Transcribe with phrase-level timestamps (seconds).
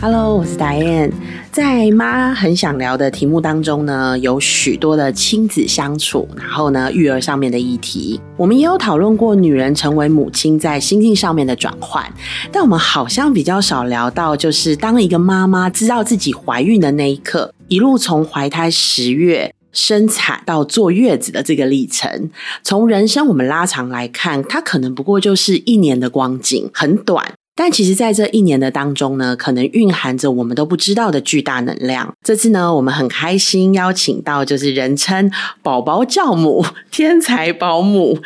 [0.00, 1.12] Hello，我是 Diane。
[1.50, 8.20] 在妈很想聊的题目当中呢，有许多的亲子相处，然后呢育儿上面的议题。
[8.36, 12.04] 我们也有讨论过女人成为母亲在心境上面的转换，
[12.52, 19.52] 但我们好像比较少聊到，就是当一个妈妈知道自己怀孕的那一刻，一路从怀胎十月。
[19.72, 22.30] 生产到坐月子的这个历程，
[22.62, 27.34] 从人生我们拉长来看，它可能不过就是一年的光景，很短。
[27.60, 32.14] 但其实，在这一年的当中呢，可能蕴含着我们都不知道的巨大能量。
[32.22, 35.28] 这次呢，我们很开心邀请到，就是人称
[35.60, 38.20] “宝宝教母”、天才保姆、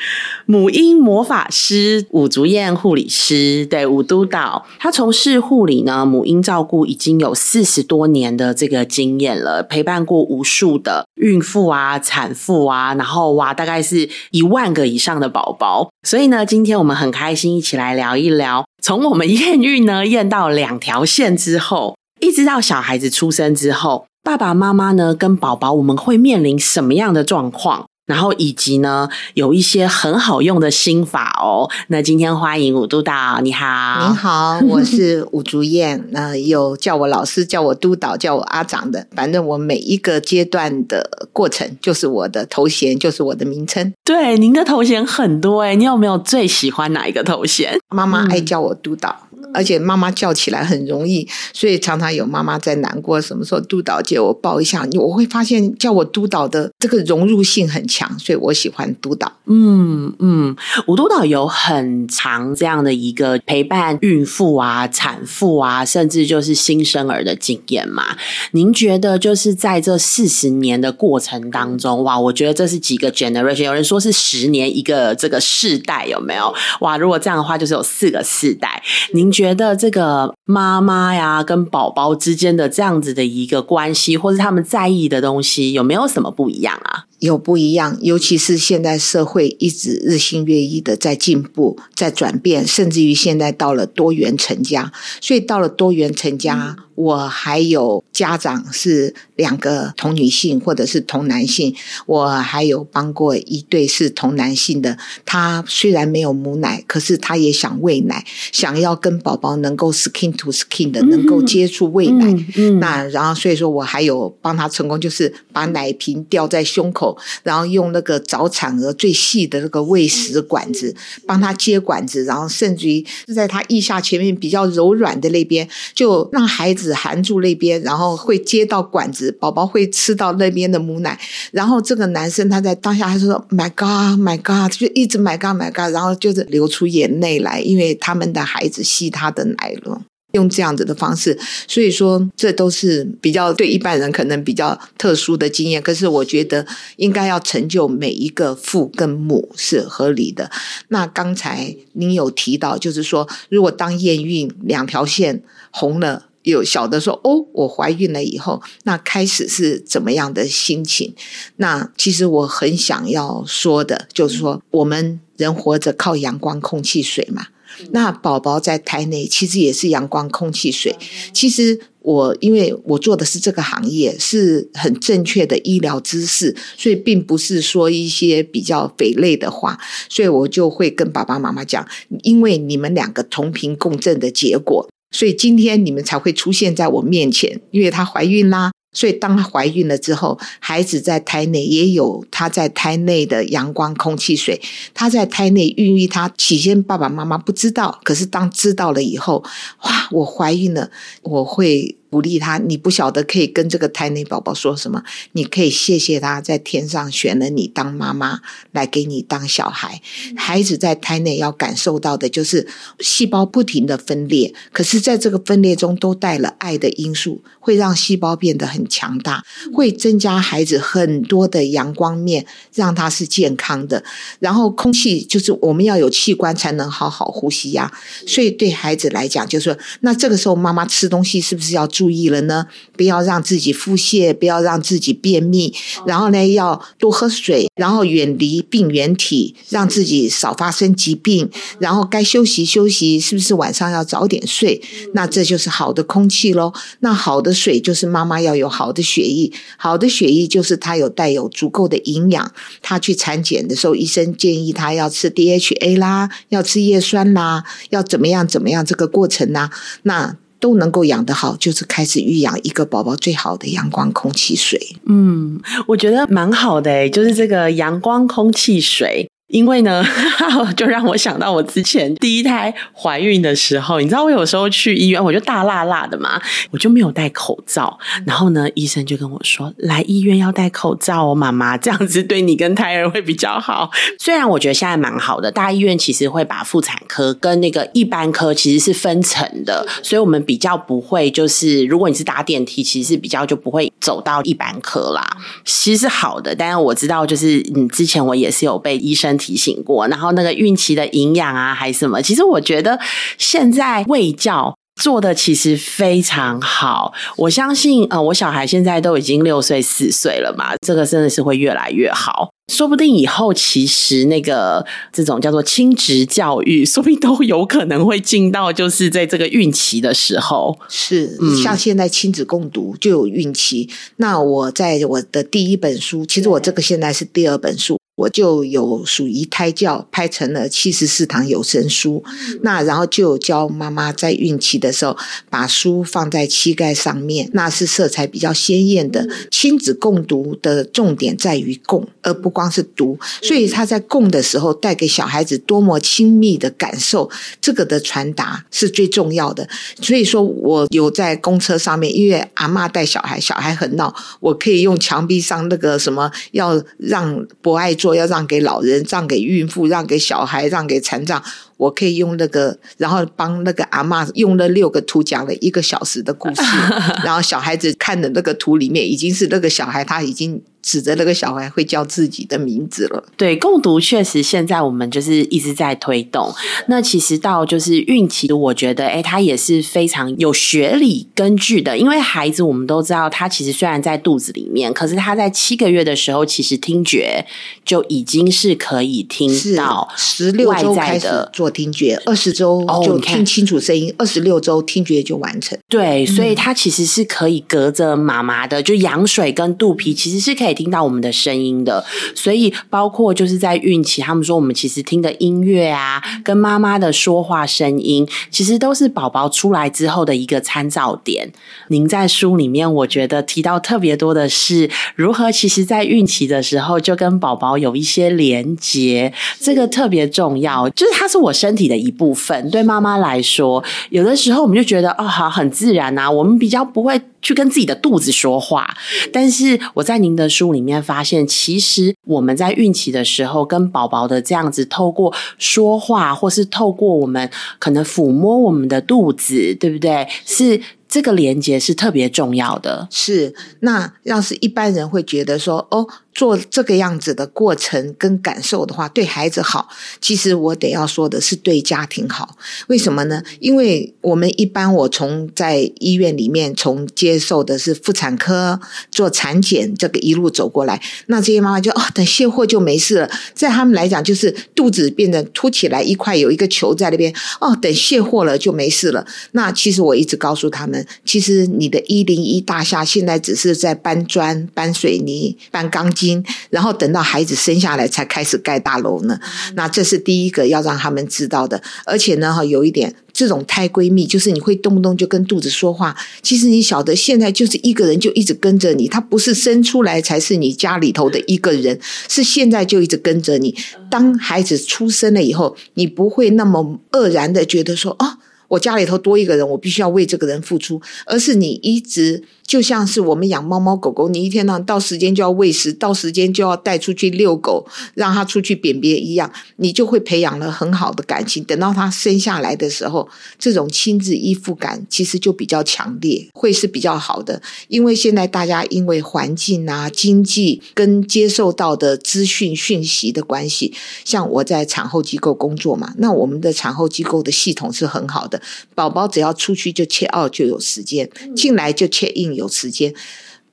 [0.45, 15.89] 母婴魔法师武竹燕护理师，对武督导，他从事护理呢，母婴照顾已经有四十多年的这个经验了，陪伴过无数的孕妇啊、产妇啊，然后哇，大概是一万个以上的宝宝。
[16.03, 18.65] 所以呢，今天我们很开心一起来聊一聊。
[18.83, 27.87] 从我们验孕呢，验到两条线之后，一直到小孩子出生之后，爸爸妈妈呢跟宝宝，我们会面临什么样的状况？
[28.13, 31.67] 然后以及呢，有一些很好用的心法哦。
[31.87, 36.07] 那今天欢迎武督导，你好，您好， 我是武竹燕。
[36.11, 43.95] 那有叫我老师，叫我督导，叫我阿长的，反正我每一个阶段的过程，就是我的头衔，就是我的名称。
[44.05, 47.81] 对，您的头衔很多哎，你有没有最喜欢哪一个头衔？
[47.89, 49.17] 妈妈爱叫我督导。
[49.55, 54.87] 而且妈妈叫起来很容易，所以常常有妈妈在难过，什么时候督导借我抱一下？
[54.95, 59.33] 我会发现叫我督导的这个融入性很强，所以我喜欢督导。
[59.47, 68.17] 嗯嗯，吴督导有很长这样的一个陪伴孕妇啊、产妇啊，甚至就是新生儿的经验嘛？
[68.53, 76.55] 您觉得就是在这四十年的过程当中，哇，我觉得这是几个 generation，有人说是十年一个这个世代，有没有？
[76.81, 78.83] 哇，如果这样的话，就是有四个世代。
[79.15, 87.06] 您觉得这个妈妈呀，跟宝宝之间的这样子的一个关系，或是他们在意的东西，有没有什么不一样啊？
[87.22, 96.77] 有不一样，尤其是现在社会一直日新月异的在进步、在转变，甚至于现在到了多元成家，所以到了多元成家。
[96.94, 101.75] 我还有家长是两个同女性或者是同男性，
[102.05, 104.99] 我还有帮过一对是同男性的。
[105.25, 108.22] 他虽然没有母奶，可是他也想喂奶，
[108.53, 112.31] 想要跟宝宝能够 skin to skin 的能够接触喂奶。
[112.56, 117.12] 嗯那然后所以说我还有帮他成功，就是把奶瓶吊在胸口，
[117.43, 120.95] 然后用那个早产儿最细的那个喂食管子
[121.27, 126.93] 帮他接管子，然后甚至于是在他腋下前面比较柔软的那边，就让孩子。
[127.03, 131.19] 含住那边，然后会接到管子，宝宝会吃到那边的母奶。
[131.51, 140.03] 然后这个男生他在当下他说：“My God, My God！” 就一直 “My God, My God！” 然后就是流出眼泪来，因为他们的孩子吸他的奶了。
[140.32, 145.81] 用这样子的方式，所以说这都是比较对一般人可能比较特殊的经验。
[145.81, 146.66] 可是我觉得
[146.97, 150.50] 应该要成就每一个父跟母是合理的。
[150.88, 156.26] 那刚才您有提到，就是说如果当验孕两条线红了。
[156.44, 161.15] 有小的说：“哦，我怀孕了以后，那开始是怎么样的心情？
[161.59, 167.47] 那其实我很想要说的，就是说，我们人活着靠阳光、空气、水嘛。
[167.91, 170.94] 那宝宝在胎内其实也是阳光、空气、水。
[171.33, 179.78] 其实我因为我做的是这个行业，是很正确的医疗知识，所以并不是说一些比较匪类的话，
[180.09, 181.87] 所以我就会跟爸爸妈妈讲，
[182.22, 188.72] 因为你们两个同频共振的结果。”所以今天你们才会出现在我面前，因为她怀孕啦。
[188.92, 194.60] 所以当她怀孕了之后，孩子在胎内也有她在胎内的阳光、空气、水。
[194.92, 199.42] 她在胎内孕育，她起先爸爸妈妈不知道，可是当知道了以后，
[199.84, 200.91] 哇，我怀孕了，
[201.22, 201.97] 我会。
[202.12, 205.03] 鼓励他，你不晓得可以跟这个胎内宝宝说什么？
[205.33, 208.41] 你可以谢谢他在天上选了你当妈妈，
[208.73, 210.03] 来给你当小孩。
[210.37, 212.69] 孩子在胎内要感受到的就是
[213.01, 219.42] 细胞不停的分裂，可是在这个分裂中都带了爱的因素，会让细胞变得很强大，
[219.72, 222.45] 会增加孩子很多的阳光面，
[222.75, 224.04] 让他是健康的。
[224.39, 227.91] 然后空气就是我们要有器官才能好好呼吸呀，
[228.27, 232.66] 所以对孩子来讲，就是说那这个时候妈妈吃东西是不是要注注意了呢？
[232.97, 235.72] 不要让自己腹泻，不要让自己便秘，
[236.04, 244.83] 然后呢，要多喝水，然后远离病原体，让自己少发生疾病，然后该休息休息，是不是晚上要早点睡？
[245.15, 246.72] 那这就是好的空气喽。
[246.99, 252.53] 那好的水就是妈妈要有好的血液，好的血液就是她有带有足够的营养。
[252.81, 259.71] 她去产检的时候，医生建议她要吃 DHA 啦，要吃叶酸啦，要怎么样怎么样这个过程呢？
[260.02, 264.78] 那都能够养得好，就是开始育养一个宝宝最好的阳光、空气、水。
[265.06, 269.28] 嗯，我觉得蛮好的诶，就是这个阳光、空气、水。
[269.52, 270.02] 因为呢，
[270.76, 276.40] 就让我想到我之前第一胎怀孕的时候，你知道我有时候去医院，我就大辣辣的嘛，
[276.71, 277.99] 我就没有戴口罩。
[278.26, 295.37] 然后呢，医生就跟我说：“来医院要戴口罩哦，妈妈，这样子对你跟胎儿会比较好。”虽然我觉得现在蛮好的，大医院其实会把妇产科跟那个一般科其实是分层的，所以我们比较不会就是如果你是搭电梯，其实是比较就不会走到一般科啦。
[295.66, 299.38] 其实是好的，但是我知道就是嗯，之前我也是有被医生。
[299.42, 302.23] 提醒过，然后那个孕期的营养啊，还是什么？
[302.23, 302.97] 其实我觉得
[303.38, 307.12] 现在喂教做的其实非常好。
[307.37, 312.50] 我相信，呃，我小孩现在都已经六岁、四岁了嘛，这个真的是会越来越好。
[312.73, 320.78] 说不定以后其实那个这种叫做亲职教育， 说不定都有可能会进到就是在这个孕期的时候。
[320.88, 323.90] 是，像现在亲子共读就有孕期。
[324.16, 327.99] 那我在我的第一本书，其实我这个现在是第二本书。
[328.23, 332.23] 我就有属于胎教拍成了七十四堂有声书，
[332.62, 335.16] 那然后就有教妈妈在孕期的时候
[335.50, 339.26] 把书放在膝盖上面，那是色彩比较鲜艳的。
[339.50, 347.28] 亲子共读的重点在于共，而不光是读，所以他在共的时候带给小孩子多么亲密的感受，
[347.61, 349.69] 这个的传达是最重要的。
[350.00, 357.92] 所以说我有在公车上面，因为阿妈带小孩，小孩很闹，我可以用墙壁上那个什么要让博爱。
[358.12, 361.42] 我要让给老人，让给孕妇，让给小孩，让给残障。
[361.83, 366.62] 我可以用那个，然后帮那个阿妈用了六个图讲了一个小时的故事，
[367.25, 373.25] 然后小孩子看的那个图里面已经是那个小孩，他已经指着那个小孩会叫自己的名字了。
[373.37, 376.52] 对，共读确实现在我们就是一直在推动。
[376.87, 387.45] 那其实到就是孕期，我觉得哎，他也是非常有学理根据的，因为孩子我们都知道，他其实虽然在肚子里面，可是他在七个月的时候，其实听觉
[387.85, 391.72] 就已经是可以听到十六周开始做。
[391.73, 395.78] 听觉二十周就听清楚声音，二十六周听觉就完成。
[395.88, 402.04] 对，所以它其实是可以隔着妈妈的就羊水跟肚皮，其实是可以听到我们的声音的。
[402.35, 411.52] 所以包括就是在孕期，他们说我们其实听的音乐啊，跟妈妈的说话声音，其实都是宝宝出来之后的一个参照点。
[411.88, 420.88] 您在书里面，我觉得提到特别多的是如何，其实在孕期的时候就跟宝宝有一些连接，这个特别重要。
[420.90, 421.51] 就是它是我。
[421.52, 426.31] 身体的一部分，对妈妈来说，有的时候我们就觉得哦，好，很自然啊。
[426.31, 428.97] 我们比较不会去跟自己的肚子说话，
[429.33, 440.26] 但是我在您的书里面发现，其实我们在孕期的时候，跟宝宝的这样子透过说话，或是透过我们可能抚摸我们的肚子，对不对？
[440.47, 440.81] 是。
[441.12, 443.07] 这个连接是特别重要的。
[443.11, 449.88] 是，那要是一般人会觉得说，哦，做这个样子的过程跟感受的话，对孩子好。
[450.21, 452.57] 其实我得要说的是，对家庭好。
[452.88, 453.43] 为什么呢？
[453.61, 463.31] 因为我们一般我从在医院里面从接受的是妇产科做产检，这个一路走过来，那这些妈妈就哦，等卸货就没事了。
[463.55, 469.27] 在他们来讲，就是肚子变得凸起来一块，有一个球在那边，哦，等卸货了就没事了。
[469.53, 471.07] 那其实我一直告诉他们。
[471.25, 476.22] 其实你的一零一大厦现在只是在搬砖、搬水泥、搬钢筋，
[476.71, 479.38] 然后等到孩子生下来才开始盖大楼呢。
[479.75, 481.83] 那这是第一个要让他们知道的。
[482.05, 486.14] 而且呢，哈，有一点，这种胎闺蜜就是你会动不动就跟肚子说话。
[486.43, 491.99] 其实你晓得，现在就是一个人就一直跟着你，他不是生出来才是你家里头的一个人，
[492.29, 493.75] 是现在就一直跟着你。
[494.11, 498.38] 当孩子出生了以后，你不会那么愕然的觉得说，哦。
[498.69, 502.43] 我家里头多一个人，我必须要为这个人付出，而是你一直。
[502.73, 511.62] 就像是我们养猫猫狗狗，你一天呢到时间就要喂食，到时间就要带出去遛狗，让它出去便便一样，你就会培养了很好的感情。
[511.64, 517.61] 等到它生下来的时候，这种亲子依附感其实就比较强烈，会是比较好的。
[517.88, 523.93] 因为现在大家因为环境啊、经济跟接受到的资讯讯息的关系，
[524.25, 528.62] 像我在产后机构工作嘛，那我们的产后机构的系统是很好的，
[528.95, 533.14] 宝宝只要出去就切奥就有时间，进来就切印有有时间。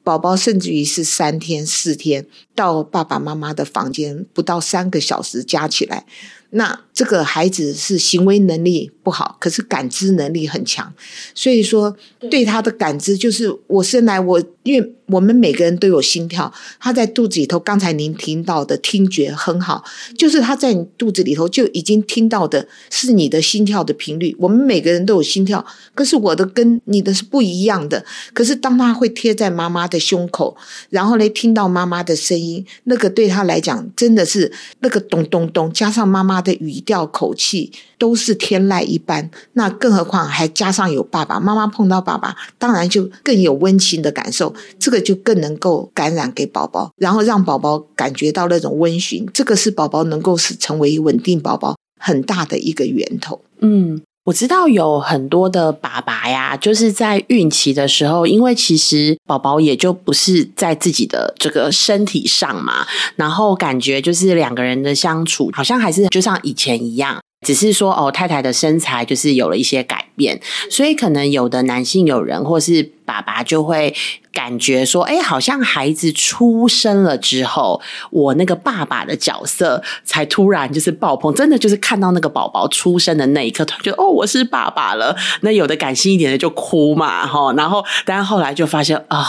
[0.02, 6.06] 宝宝甚至于是三天四天到爸爸妈妈的房间，不到三个小时加起来。
[6.52, 10.94] 那这个孩子是行为能力不好，可是感知能力很强，
[11.34, 11.96] 所以说
[12.30, 19.86] 对他的感知就是我生来我，因为我们每个人都有心跳，他在肚子里头，刚才您听到的听觉很好，
[20.18, 24.36] 就是他在你肚子里头就已经听到的是你的心跳的频率。
[24.38, 25.66] 我们每个人都有心跳，
[25.96, 28.06] 可是我的跟你的是不一样的。
[28.34, 30.58] 可是当他会贴在妈妈的胸口，
[30.90, 34.52] 然后呢听到妈妈的声音，那个对他来讲真的是
[34.82, 36.40] 那个咚咚咚，加上妈妈。
[36.40, 53.40] 的语调口气都是天籁一般，那更何况还加上有爸爸妈妈碰到爸爸，当然就更有温情的感受，这个就更能够感染给宝宝，然后让宝宝感觉到那种温馨，这个是宝宝能够是成为稳定宝宝很大的一个源头。
[53.60, 54.02] 嗯。
[54.30, 67.20] 我知道有很多的爸爸呀，就是在孕期的时候，因为其实宝宝也就不是在自己的这个身体上嘛，然后感觉就是两个人的相处好像还是就像以前一样。
[67.48, 73.96] 只是说哦，太太的身材就是有了一些改变，所以可能有的男性友人或是爸爸就会
[74.40, 85.14] 感觉说，哎，好像孩子出生了之后，我那个爸爸的角色才突然就是爆棚，真的就是看到那个宝宝出生的那一刻，他觉得哦，我是爸爸了。
[85.42, 89.26] 那有的感性一点的就哭嘛，哈，然后但是后来就发现啊，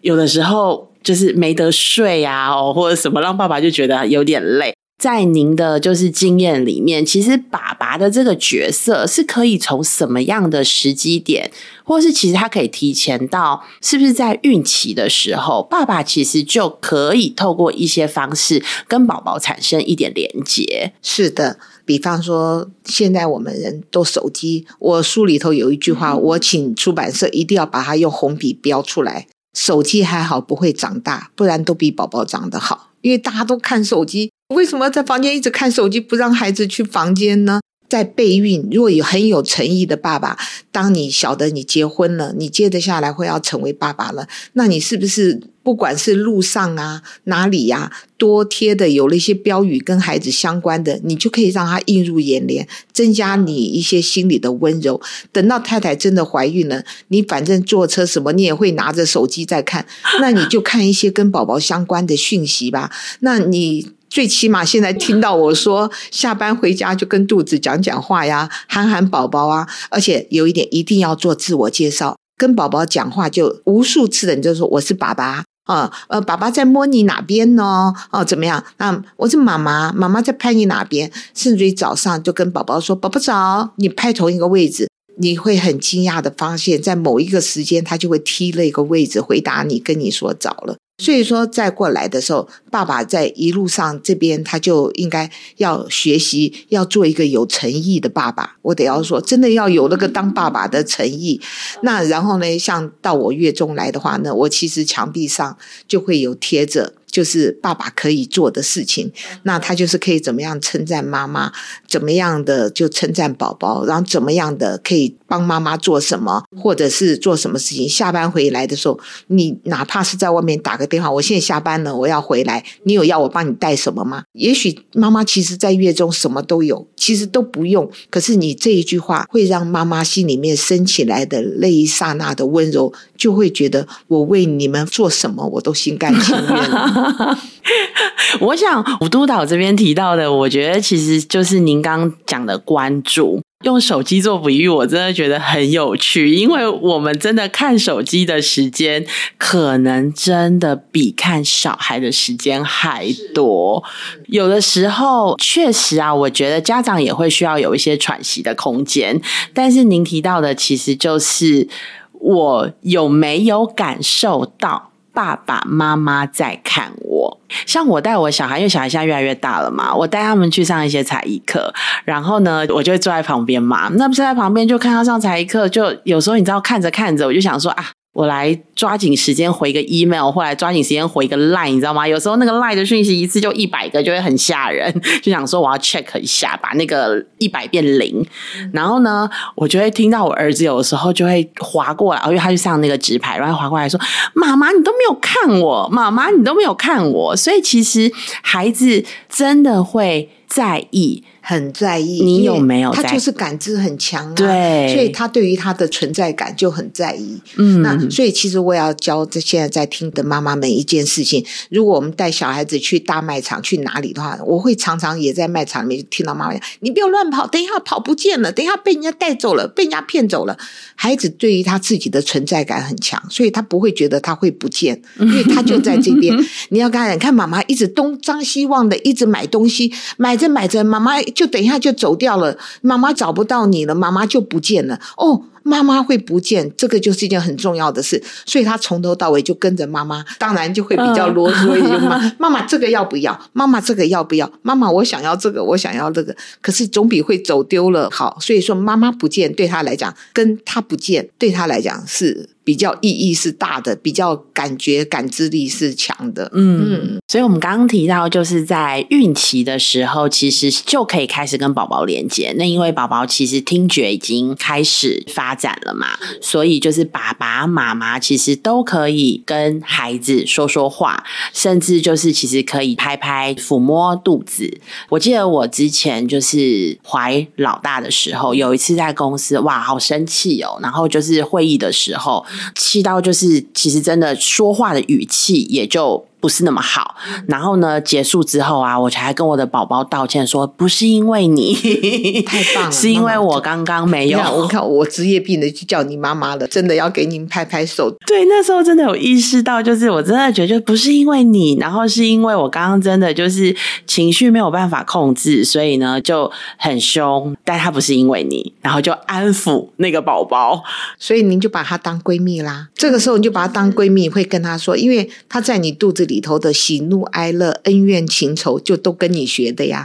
[0.00, 4.74] 有的时候就是没得睡呀，哦，或者什么，让爸爸就觉得有点累。
[4.98, 11.50] 在您的就是经验里面，其实爸爸的这个角色是可以从什么样的时机点，
[11.84, 20.94] 或是其实他可以提前到，是不是在孕期的时候，爸爸其实就可以透过一些方式跟宝宝产生一点连接？
[21.02, 34.32] 是的，比方说现在我们人都手机，我书里头有一句话，我请出版社一定要把它用红笔标出来：手机还好不会长大，不然都比宝宝长得好，因为大家都看手机。
[34.54, 37.60] 为什么在房间一直看手机，不让孩子去房间呢？
[37.88, 40.36] 在备孕，如果有很有诚意的爸爸，
[40.72, 55.00] 当你晓得你结婚了，你接着下来会要成为爸爸了，那你是不是不管是路上啊哪里呀，多贴的有了一些标语跟孩子相关的，你就可以让他映入眼帘，增加你一些心里的温柔。
[55.30, 59.86] 等到太太真的怀孕了，你反正坐车什么，你也会拿着手机在看，
[60.20, 62.90] 那你就看一些跟宝宝相关的讯息吧。
[63.20, 63.92] 那你。
[64.16, 77.92] 最起码现在听到我说下班回家就跟肚子讲讲话呀，喊喊宝宝啊，而且有一点一定要做自我介绍，跟宝宝讲话就无数次的你就说我是爸爸啊，呃，爸爸在摸你哪边呢？
[78.10, 78.64] 哦，怎么样？
[78.78, 81.12] 那我是妈妈，妈妈在拍你哪边？
[81.34, 90.78] 甚至于早上就跟宝宝说宝宝早，你拍同一个位置，你会很惊讶的发现，在某一个时间他就会踢了一个位置回答你，跟你说早了。
[90.98, 98.56] 所以说，再过来的时候，爸爸在一路上这边，他就应该要学习，要做一个有诚意的爸爸。
[98.62, 101.40] 我得要说，真的要有那个当爸爸的诚意。
[101.82, 106.94] 那然后呢，像到我月中来的话呢，我其实墙壁上就会有贴着。
[107.16, 109.10] 就是爸爸可以做的事情，
[109.44, 111.50] 那他就是可以怎么样称赞妈妈，
[111.88, 117.88] 怎么样的就称赞宝宝，然后怎么样的可以帮妈妈做什么，或者是做什么事情。
[117.88, 124.24] 下班回来的时候，你哪怕是在外面打个电话，我现在下班了，我要回来，你有要我帮你带什么吗？
[124.34, 127.90] 也许妈妈其实在月中什么都有，其实都不用。
[128.10, 137.05] 可是你这一句话会让妈妈心里面升起来的那一刹那的温柔，就会觉得我为你们做什么，我都心甘情愿。
[138.40, 143.40] 我想吴督导这边提到的，我觉得其实就是您刚讲的关注。
[143.64, 149.04] 用手机做比喻，我真的觉得很有趣，因为我们真的看手机的时间，
[149.38, 153.82] 可能真的比看小孩的时间还多。
[154.26, 159.20] 有的时候，确实啊，我觉得家长也会需要有一些喘息的空间。
[159.54, 161.66] 但是您提到的，其实就是
[162.12, 164.90] 我有没有感受到？
[165.16, 171.72] 爸爸妈妈在看我，像我带我小孩，因为小孩现在越来越大了嘛，我带他们去上一些才艺课，
[172.04, 177.95] 然后呢，我就坐在旁边嘛，那不是在旁边就看他上才艺课，就有时候你知道看着看着，我就想说啊。
[178.16, 182.08] 我来抓紧时间回个 email，或来抓紧时间回个 line，你知道吗？
[182.08, 184.90] 有时候那个 line 的讯息一次就一百个，就会很吓人。
[185.22, 188.26] 就想说我要 check 一下，把那个一百变零。
[188.72, 194.00] 然后呢，我就会听到我儿子有的时候就会划过来，因为他就上那个直牌，然后划过来说
[194.32, 200.30] ：“妈妈，你都没有看我，妈妈，你都没有看我。”所以其实孩子真的会。
[200.46, 201.24] 在意。
[201.48, 202.90] 很在意，你有没有？
[202.90, 207.40] 他就是感知很强，对，所以他对于他的存在感就很在意。
[207.56, 220.58] 嗯，那所以其实我也要教这现在在听的妈妈们一件事情：如果我们带小孩子去大卖场去哪里的话，我会常常也在卖场里面听到妈妈讲：“你不要乱跑，等一下跑不见了，等一下被人家带走了，被人家骗走了。”
[220.96, 226.36] 孩子对于他自己的存在感很强，所以他不会觉得他会不见， 因为他就在这边。
[226.70, 235.00] 你要看，看妈妈一直东张西望的，一直买东西，买买着买着，妈妈就等一下就走掉了，妈妈找不到你了，妈妈就不见了。
[235.16, 235.42] 哦。
[235.66, 242.32] 妈妈会不见，这个就是一件很重要的事，所以他从头到尾就跟着妈妈，当然就会比较啰嗦一点嘛。
[242.38, 243.38] 妈妈 这个要不要？
[243.52, 244.50] 妈妈这个要不要？
[244.62, 248.38] 妈妈我想要这个，我想要这个，可是总比会走丢了好。
[248.40, 252.50] 所以说妈妈不见对他来讲，跟他不见对他来讲是。
[252.66, 256.50] 比较意义是大的，比较感觉感知力是强的。
[256.52, 262.52] 嗯，所以我们刚刚提到，就是在孕期的时候，其实就可以开始跟宝宝连接。
[262.58, 266.06] 那因为宝宝其实听觉已经开始发展了嘛，
[266.40, 274.78] 所以就是爸爸妈妈其实都可以跟孩子说说话，甚至就是其实可以拍拍、抚摸肚子。
[275.08, 280.78] 我记得我之前就是怀老大的时候，有一次在公司，哇，好生气哦！
[280.82, 282.44] 然后就是会议的时候。
[282.74, 286.26] 气到就是，其实真的说话的语气也就。
[286.40, 287.16] 不是那么好，
[287.48, 288.00] 然后呢？
[288.00, 294.38] 结束之后啊，我才跟我的宝宝道歉，说不是因为你，太棒了， 是因为我刚刚没有。
[294.38, 298.14] 我看我职业病的去叫你妈妈了，真的要给您拍拍手。
[298.26, 303.74] 对，那时候真的有意识到，就是我真的觉得就不是因为你，然后是因为我刚刚真的就是
[304.06, 307.56] 情绪没有办法控制，所以呢就很凶。
[307.64, 310.82] 但他不是因为你，然后就安抚那个宝宝，
[311.18, 312.88] 所以您就把她当闺蜜啦。
[312.94, 316.36] 这个时候你就把她当闺蜜，会跟她说，因为她在你肚子里。
[316.36, 320.02] 里头的喜怒哀乐、恩怨情仇，就都跟你学的呀。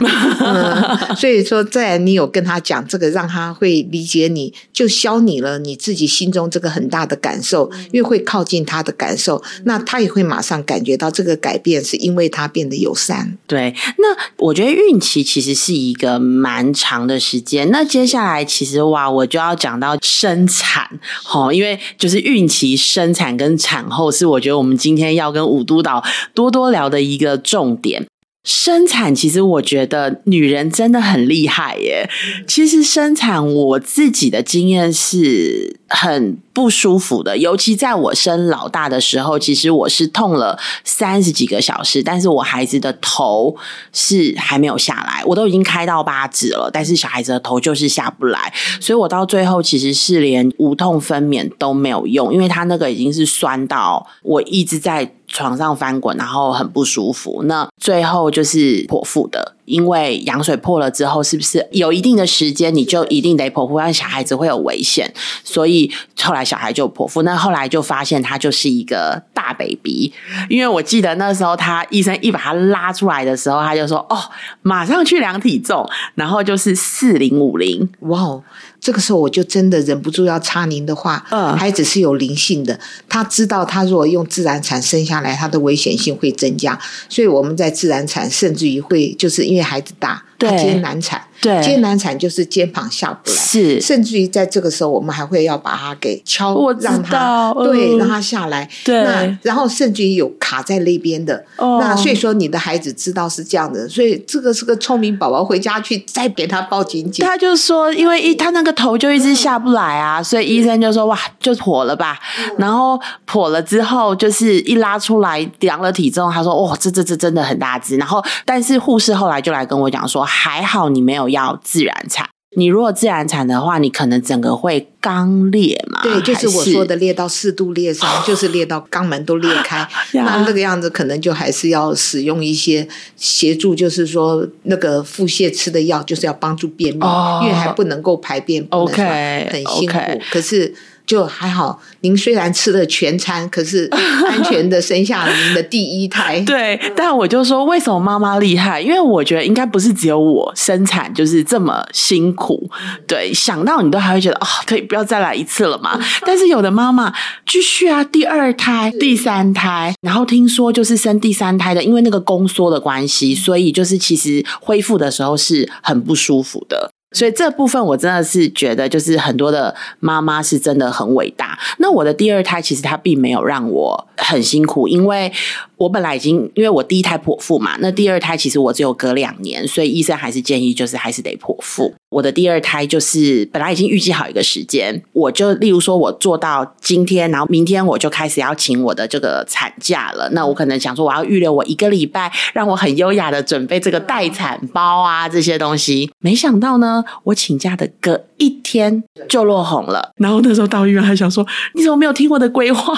[1.14, 13.36] 所以说，在你有跟他讲这个，让他会理解你，就消你了你自己心中这个很大的感受，因为会靠近他的感受，那他也会马上感觉到这个改变是因为他变得友善。
[13.46, 17.70] 对，那我觉得孕期其实是一个蛮长的时间。
[17.70, 20.88] 那接下来其实哇，我就要讲到生产，
[21.30, 26.02] 哦，因为就是孕期、生产跟产后是我觉得我们今天要跟五督导。
[26.34, 28.06] 多多聊的一个重点，
[28.44, 32.08] 生产其实我觉得女人真的很厉害耶。
[32.46, 36.38] 其实生产我自己的经验是很。
[36.54, 43.56] 不舒服的，尤其在我生老大的时候，其实我是痛了三十几个小时，但是我孩子的头
[43.90, 57.42] 是还没有下来，我都已经开到八指了，但是小孩子的头就是下不来，所以我到最后其实是连无痛分娩都没有用，因为他那个已经是酸到我一直在床上翻滚，然后很不舒服。
[57.46, 66.42] 那最后就是剖腹的，因为羊水破了之后，是不是有一定的时间你就一定得剖腹，让小孩子会有危险，所以后来。
[66.52, 70.12] 小孩就剖腹，那后来就发现他就是一个大 baby，
[70.50, 74.18] 因为我记得那时候他医生一把他拉出来的时候，他就说：“哦，
[74.60, 78.42] 马上去量体重，然后就是四零五零。”哇，
[78.80, 81.24] 这个时候我就真的忍不住要插您的话。
[81.30, 86.76] 嗯，孩子是有灵性的，他知道他如果用自然产生下来，他的危险性会增加，
[87.08, 90.22] 所以我们在自然产甚至于会就是因为孩子大。
[90.38, 107.26] 他今天难产，对，艰难产就是肩膀下不来，是，甚至于在这个时候，我们还会要把它给敲，让它对，让它下来，对，那然后甚至于有卡在那边的，那所以说你的孩子知道是这样的，所以这个是个聪明宝宝，回家去再给他抱紧紧。
[107.26, 112.18] 他就说，因为一他那个头就一直下不来啊，所以医生就说哇，就破了吧。
[112.56, 117.96] 然后破了之后，就是一拉出来量了体重，他说哇，这这这真的很大只。
[117.96, 120.22] 然后但是护士后来就来跟我讲说。
[120.24, 126.00] 还好你没有要自然产，你如果自然产的话，你可能整个会肛裂嘛？
[126.02, 129.88] 对，就是我说的裂到四度裂伤，就是裂到 肛门都裂开。
[130.12, 137.04] 那这个样子可能就还是要使用一些协助，就是说那个腹泻吃的药，就是要帮助便秘，
[137.42, 139.98] 因为还不能够排便，OK，很辛苦。
[140.30, 140.74] 可是。
[141.12, 143.86] 就还好，您虽然吃了全餐，可是
[144.26, 146.40] 安全的生下了您的第一胎。
[146.48, 148.80] 对，但我就说，为什么妈妈厉害？
[148.80, 152.66] 因为我觉得应该不是只有我生产就是这么辛苦。
[153.06, 156.00] 对，想到你都还会觉得哦，可以不要再来一次了嘛？
[156.24, 157.12] 但是有的妈妈
[157.44, 166.90] 继续啊，第二胎、第三胎，然后听说就是生第三胎的，因为那个宫缩的关系，所以就是其实恢复的时候是很不舒服的。
[167.12, 171.58] 所以这部分我真的是觉得，就是很多的妈妈是真的很伟大。
[171.78, 175.30] 那我的第二胎其实她并没有让我很辛苦，因为
[175.76, 181.92] 我本来已经因为我第一胎剖腹嘛，那第二胎其实我只有隔两年，所以医生还是建议就是还是得剖腹。
[182.10, 190.28] 我的第二胎就是本来已经预计好一个时间，我就例如说我做到今天，然后明天我就开始要请我的这个产假了。
[190.32, 196.10] 那我可能想说我要预留我一个礼拜，让我很优雅的准备这个待产包啊这些东西。
[196.18, 200.12] 没想到呢，我请假的隔一天就落红了。
[200.16, 202.94] 然后那时候到医院还想说，你怎么没有听我的规划？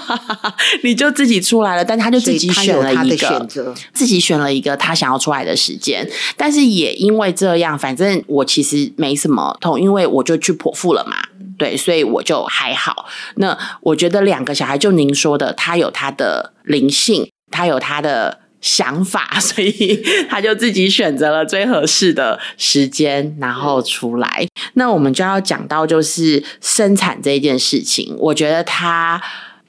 [0.82, 6.08] 你就自己出来了，但他就自己选了一个选择，自己选了一个他想要出来的时间。
[6.36, 8.92] 但是也因为这样，反正我其实。
[8.96, 11.16] 没什么痛，因为我就去剖腹了嘛，
[11.58, 13.06] 对，所以我就还好。
[13.36, 24.46] 那我觉得两个小孩，就您说的，他有他的灵性，他有他的想法， 所以他就自己选择了最合适的时间，然后出来。
[24.72, 29.20] 那我们就要讲到就是生产这件事情，我觉得他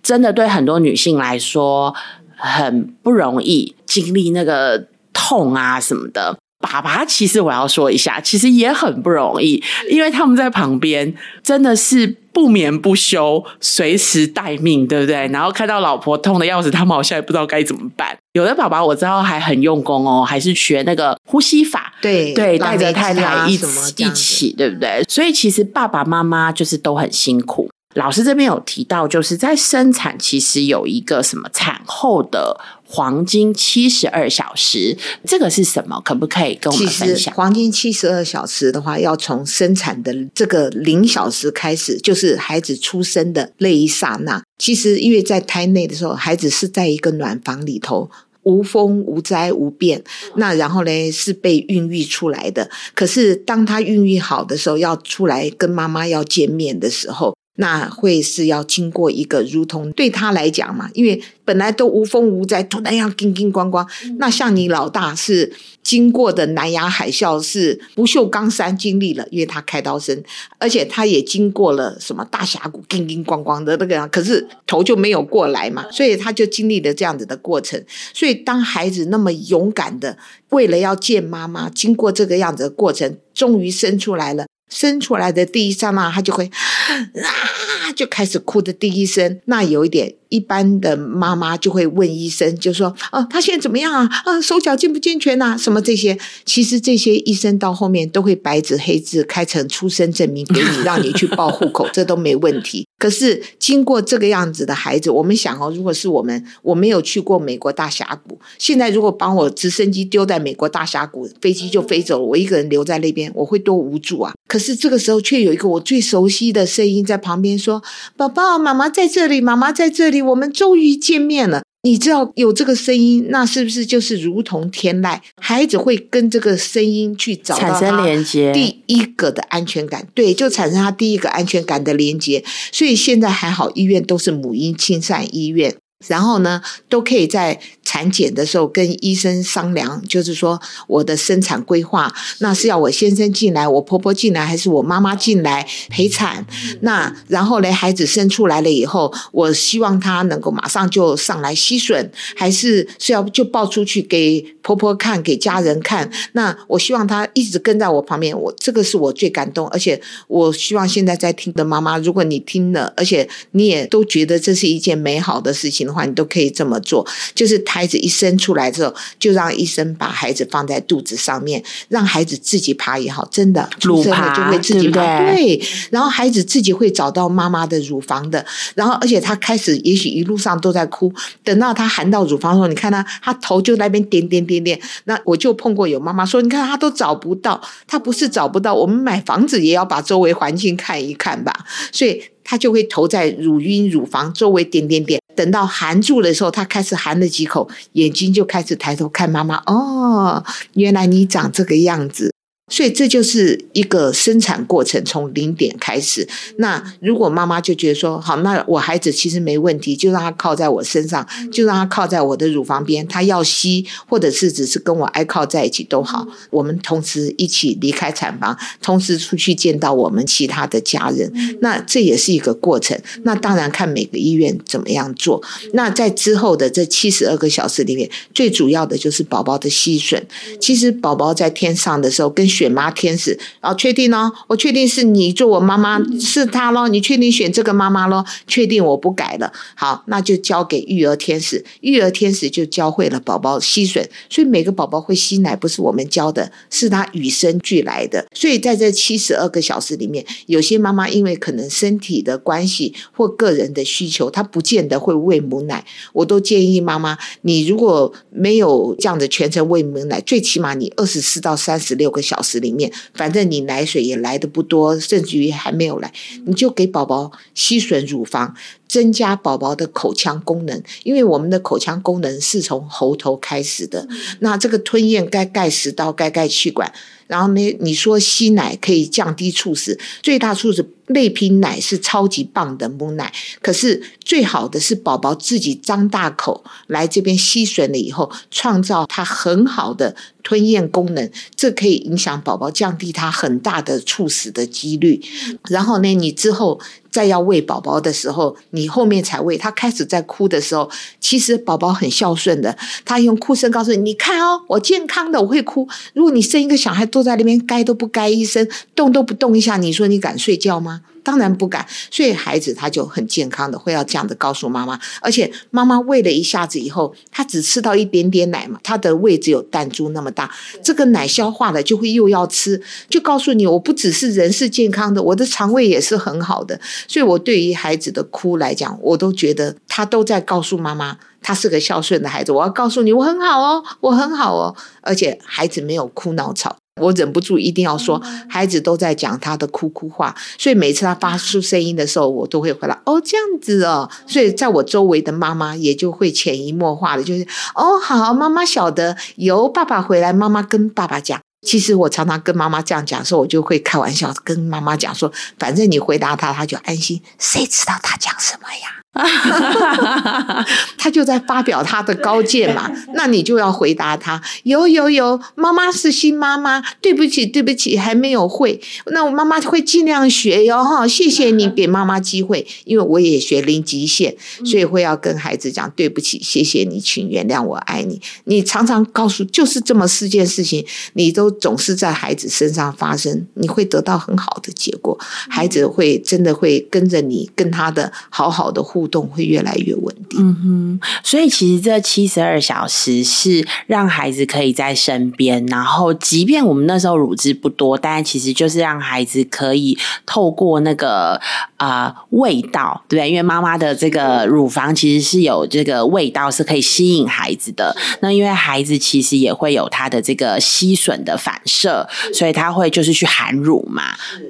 [0.01, 1.93] 真的对很多女性来说
[2.37, 6.37] 很不容易，经历那个痛啊什么的。
[6.65, 15.27] 爸爸，其实我要说一下，其实也很不容易，因为他们在旁边真的是不眠不休，随时待命，对不对？
[15.27, 18.17] 然后看到老婆痛的要死，他们好像也不知道该怎么办。
[18.33, 25.03] 有的爸爸我知道还很用功哦，还是学那个呼吸法，对对，带着太太一起一起，对不对？
[25.07, 27.69] 所以其实爸爸妈妈就是都很辛苦。
[27.95, 36.01] 老师这边有提到，就是在生产其实有一个什么产后的黄金七十二小时，这个是什么？
[36.03, 37.33] 可不可以跟我们分享？
[37.33, 44.43] 黄金七十二小时的话，要从生产的这个零小时开始，就是孩子出生的那一刹那。
[44.59, 48.11] 其实因为在胎内的时候，孩子是在一个暖房里头，
[48.43, 50.03] 无风无灾无变。
[50.35, 52.69] 那然后呢，是被孕育出来的。
[52.93, 57.33] 可是当他孕育好的时候，要出来跟妈妈要见面的时候。
[57.57, 63.87] 那会是要经过一个，如同对他来讲嘛，因为本来都无风无灾，突然要叮叮咣咣。
[64.17, 70.21] 那像你老大是经过的南亚海啸，是不锈钢山经历了，因为他开刀生，
[70.57, 77.81] 而且他也经过了什么大峡谷，叮叮咣咣的那个，可是头就没有过来嘛，所以他就经历了这样子的过程。
[78.13, 80.17] 所以当孩子那么勇敢的
[80.49, 84.45] 为了要见妈妈，经过这个样子的过程，终于生出来了。
[84.69, 89.39] 生出来的第一刹那，他就会啊，就开始哭的第一声。
[89.45, 90.15] 那有一点。
[90.29, 94.09] 一般的妈妈就会问医生，就说：“哦，他现在怎么样啊？
[94.25, 95.55] 啊，手脚健不健全呐？
[95.57, 96.17] 什么这些？
[96.43, 102.85] 其实这些医生到后面都会白纸黑字开成出生证明给你，让你去报户口，这都没问题。
[102.97, 114.33] 可是经过这个样子的孩子，我们想哦，如果是我们，我没有去过美国大峡谷，现在如果把我直升机丢在美国大峡谷，飞机就飞走了，我一个人留在那边，我会多无助啊！
[114.47, 117.83] 可是这个时候却有一个我最熟悉的声音在旁边说
[118.15, 125.19] ：‘宝宝，妈妈在这里，妈妈在这里。’我们终于见面了，你知道有这个声音，那是不是就是如同天籁？
[125.39, 132.43] 孩子会跟这个声音去找到他连接，第一个的安全感，对，就产生他第一个安全感的连接。
[132.71, 135.75] 所以现在还好，医院都是母婴亲善医院。
[136.07, 137.59] 然后呢，都可以在
[137.95, 146.45] 产检的时候跟医生商量，就是说我的生产规划，那是要我先生进来，我婆婆进来，还是我妈妈进来陪产？
[146.81, 156.11] 那然后呢，孩子生出来了以后，我希望他能够马上就上来吸吮，还是是要就抱出去给婆婆看，给家人看？
[156.33, 165.85] 那我希望他一直跟在我旁边，我这个是我最感动，而且我希望现在在听的妈妈，如果你听了，而且你也都觉得这是一件美好的事情。
[165.85, 167.05] 的话，你都可以这么做，
[167.35, 178.43] 就是孩子一生出来之后，就让医生把孩子放在肚子上面，让孩子自己爬也好，真的，出生了就会自己爬，对，然后孩子自己会找到妈妈的乳房的，
[178.73, 191.53] 然后而且他开始也许一路上都在哭，等到他含到乳房的时候，你看他，他头就那边点点点点，那我就碰过有妈妈说，你看他都找不到，他不是找不到，我们买房子也要把周围环境看一看吧，
[191.91, 192.23] 所以。
[192.45, 199.57] 他就会投在乳晕、乳房周围点点点，等到含住的时候，他开始含了几口，眼睛就开始抬头看妈妈。
[199.65, 200.43] 哦，
[200.75, 202.34] 原来你长这个样子。
[202.75, 206.27] 所以这就是一个生产过程，从零点开始。
[206.57, 216.27] 那如果妈妈就觉得说，好，那我孩子其实没问题，就让他靠在我身上，就让他靠在我的乳房边，他要吸，或者是只是跟我挨靠在一起都好。
[216.49, 222.99] 我们同时一起离开产房，同时出去见到我们其他的家人，那这也是一个过程。
[223.23, 225.41] 那当然看每个医院怎么样做。
[225.71, 230.21] 那在之后的这七十二个小时里面，最主要的就是宝宝的吸吮。
[230.59, 238.25] 其实宝宝在天上的时候跟选妈天使，然后确定哦，我确定是你做我妈妈，是她咯，你确定选这个妈妈咯？
[238.47, 248.25] 确定我不改了，好，那就交给育儿天使，育儿天使就教会了宝宝吸吮，所以每个宝宝会吸奶不是我们教的，是他与生俱来的。
[248.33, 266.11] 所以在这七十二个小时里面，有些妈妈因为可能身体的关系或个人的需求，她不见得会喂母奶，我都建议妈妈，你如果没有这样的全程喂母奶，最起码你二十四到三十六个小时里面，反正你奶水也来的不多，甚至于还没有来，
[266.45, 268.55] 你就给宝宝吸吮乳房。
[268.87, 274.07] 增加宝宝的口腔功能，因为我们的口腔功能是从喉头开始的。
[274.39, 276.91] 那这个吞咽该盖食道，该盖气管。
[277.27, 283.33] 然后呢，你说吸奶可以降低猝死，最大猝死类瓶奶是超级棒的母奶。
[283.63, 295.19] 可是最好的是宝宝自己张大口来这边吸吮了以后，创造它很好的吞咽功能，这可以影响宝宝降低它很大的猝死的几率。
[295.67, 296.79] 然后呢，你之后。
[297.15, 299.57] 在要喂宝宝的时候，你后面才喂。
[299.57, 300.89] 他开始在哭的时候，
[301.21, 311.01] 其实宝宝很孝顺的，他用哭声告诉你：“你看哦，我健康的，我会哭。”如果你生一个小孩坐在那边，该都不该医生，动都不动一下，你说你敢睡觉吗？
[311.25, 320.49] 当然不敢，所以孩子他就很健康的会要这样的告诉妈妈，而且妈妈喂了一下子以后，他只吃到一点点奶嘛，他的胃只有弹珠那么大，
[320.83, 336.77] 这个奶消化了就会又要吃，就告诉你我不只是人是健康的，我的肠胃也是很好的，所以我对于孩子的哭来讲，我都觉得他都在告诉妈妈，他是个孝顺的孩子，我要告诉你我很好哦，我很好哦，而且孩子没有哭闹吵。
[337.01, 355.29] 我忍不住一定要说，孩子都在讲他的哭哭话，所以每次他发出声音的时候，我都会回答：“哦，这样子哦。”所以在我周围的妈妈也就会潜移默化的，就是：“哦，好，妈妈晓得，由爸爸回来，妈妈跟爸爸讲。”其实我常常跟妈妈这样讲的时候，我就会开玩笑跟妈妈讲说
[355.59, 357.21] ：“反正你回答他，他就安心。
[357.37, 358.89] 谁知道他讲什么呀？”
[360.97, 364.41] 他就在发表他的高见嘛，那你就要回答他。
[364.63, 368.81] 有有有，妈妈是新妈妈，对不起对不起，还没有会。
[369.05, 378.21] 那我妈妈会尽量学哟哈，谢谢你给妈妈机会，因为我也学零极限，所以会要跟孩子讲对不起，谢谢你，请原谅我爱你。
[378.43, 385.17] 你常常告诉，就是这么四件事情，你都总是在孩子身上发生，你会得到很好的结果。
[385.49, 389.04] 孩子会真的会跟着你，跟他的好好的互。
[389.07, 390.39] 动会越来越稳定。
[390.39, 401.39] 嗯哼，所以其实这七十二小时是让孩子可以在身边，然后即便我们那时候乳汁不多，但其实就是让孩子可以透过那个
[401.77, 403.29] 啊味道，对不对？
[403.29, 407.95] 因为妈妈的这个乳房其实是有这个味道，是可以吸引孩子的。
[408.21, 414.03] 那因为孩子其实也会有他的这个吸吮的反射，所以他会就是去含乳嘛。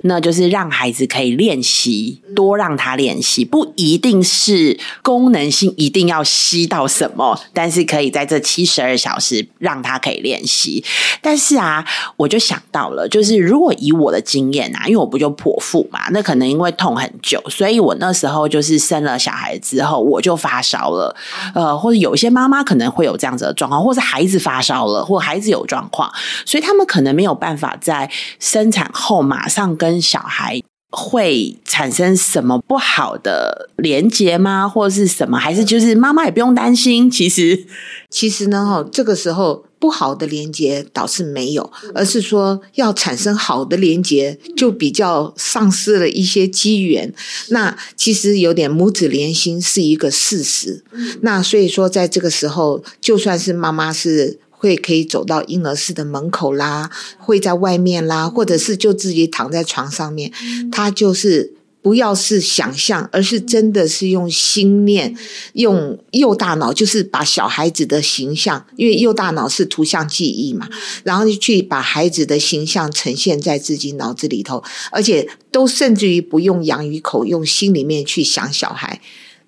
[0.04, 4.45] 那就是让孩子可以练习，多让他练习，不一定是。
[4.46, 10.84] 是功能性一定要吸到什么，但是可以在这七十二小时让他可以练习。
[11.20, 11.84] 但是啊，
[12.16, 21.16] 我就想到了，就是如果以我的经验啊，因为我不就剖腹嘛，那可能因为痛很久，所以我那时候就是生了小孩之后我就发烧了。
[21.56, 26.12] 呃，或者有一些妈妈可能会有这样子的状况，或是孩子发烧了，或孩子有状况，
[26.46, 30.62] 所以他们可能没有办法在生产后马上跟小孩。
[30.92, 34.68] 会产生什么不好的连接吗？
[34.68, 35.38] 或者是什么？
[35.38, 37.10] 还是就是妈妈也不用担心？
[37.12, 37.66] 其实，
[38.10, 47.14] 其实呢，哈，这个时候不好的连接倒是没有，而是说要产生好的连接，就比较丧失了一些机缘。
[47.50, 50.84] 那其实有点母子连心是一个事实。
[51.22, 54.40] 那所以说，在这个时候，就算是妈妈是。
[54.66, 60.32] 会可以走到婴儿室的门口啦，会在外面啦，或者是就自己躺在床上面。
[60.72, 65.16] 他就是不要是想象，而是真的是用心念，
[65.54, 70.68] 用右大脑，就是把小孩子的形象，因为右大脑是图像记忆嘛，
[71.04, 79.00] 然后去把孩子的形象呈现在自己脑子里头，而且都甚至于不用养鱼口，用心里面去想小孩，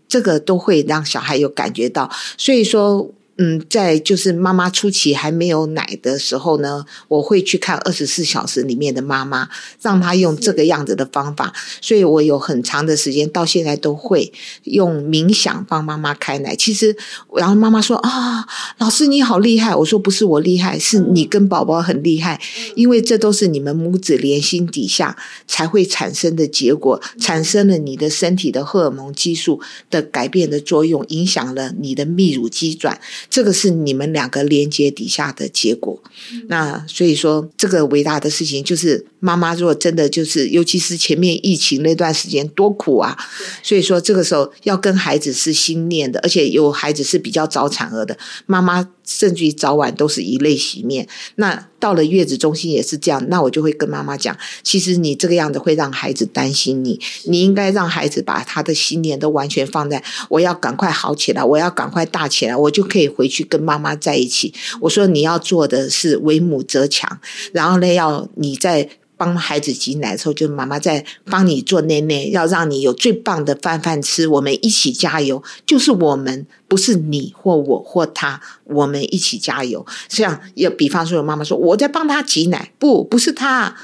[0.07, 2.11] 这个都会让小孩有感觉到。
[2.37, 3.11] 所以说。
[3.37, 9.47] 嗯，在就是妈妈初期还没有奶的时候呢，我会去看二十四小时里面的妈妈，
[9.79, 11.53] 让她用这个样子的方法。
[11.79, 16.55] 所以我有很长的时间到现在都会用冥想帮妈妈开奶。
[16.55, 16.97] 其实，
[17.35, 18.43] 然后妈妈说啊，
[18.79, 19.75] 老师你好厉害。
[19.75, 22.41] 我说不是我厉害，是你跟宝宝很厉害，
[22.75, 25.15] 因为这都是你们母子连心底下
[25.47, 32.99] 才会产生的结果，产生了你的身体的荷尔蒙激素的改变的作用，影响了你的泌乳机转。
[33.29, 36.01] 这个是你们两个连接底下的结果。
[36.47, 43.17] 那所以说，这个伟大的事情就是妈妈如果真的就是，尤其是前面疫情那段时间多苦啊，
[43.61, 48.89] 所以说这个时候要跟孩子是心念的，而且有孩子是比较早产儿的妈妈。
[49.07, 51.07] 甚至于早晚都是以泪洗面。
[51.35, 53.23] 那到了月子中心也是这样。
[53.29, 56.99] 那我就会跟妈妈讲，其实你这个样子会让孩子担心你。
[57.25, 64.53] 你应该让孩子把他的心念都完全放在我要赶快好起来，我要赶快大起来，我就可以回去跟妈妈在一起。
[64.81, 67.19] 我说你要做的是为母则强，
[67.51, 68.89] 然后呢，要你在。
[69.17, 74.27] 帮孩子挤奶的时候，就妈妈在帮你做奶奶，要让你有最棒的饭饭吃。
[74.27, 79.85] 我们一起加油，就是我们，不是你或我或他，我们一起加油。
[80.07, 83.75] 这样，有比方说，有妈妈说我在帮他挤奶，不，不是他，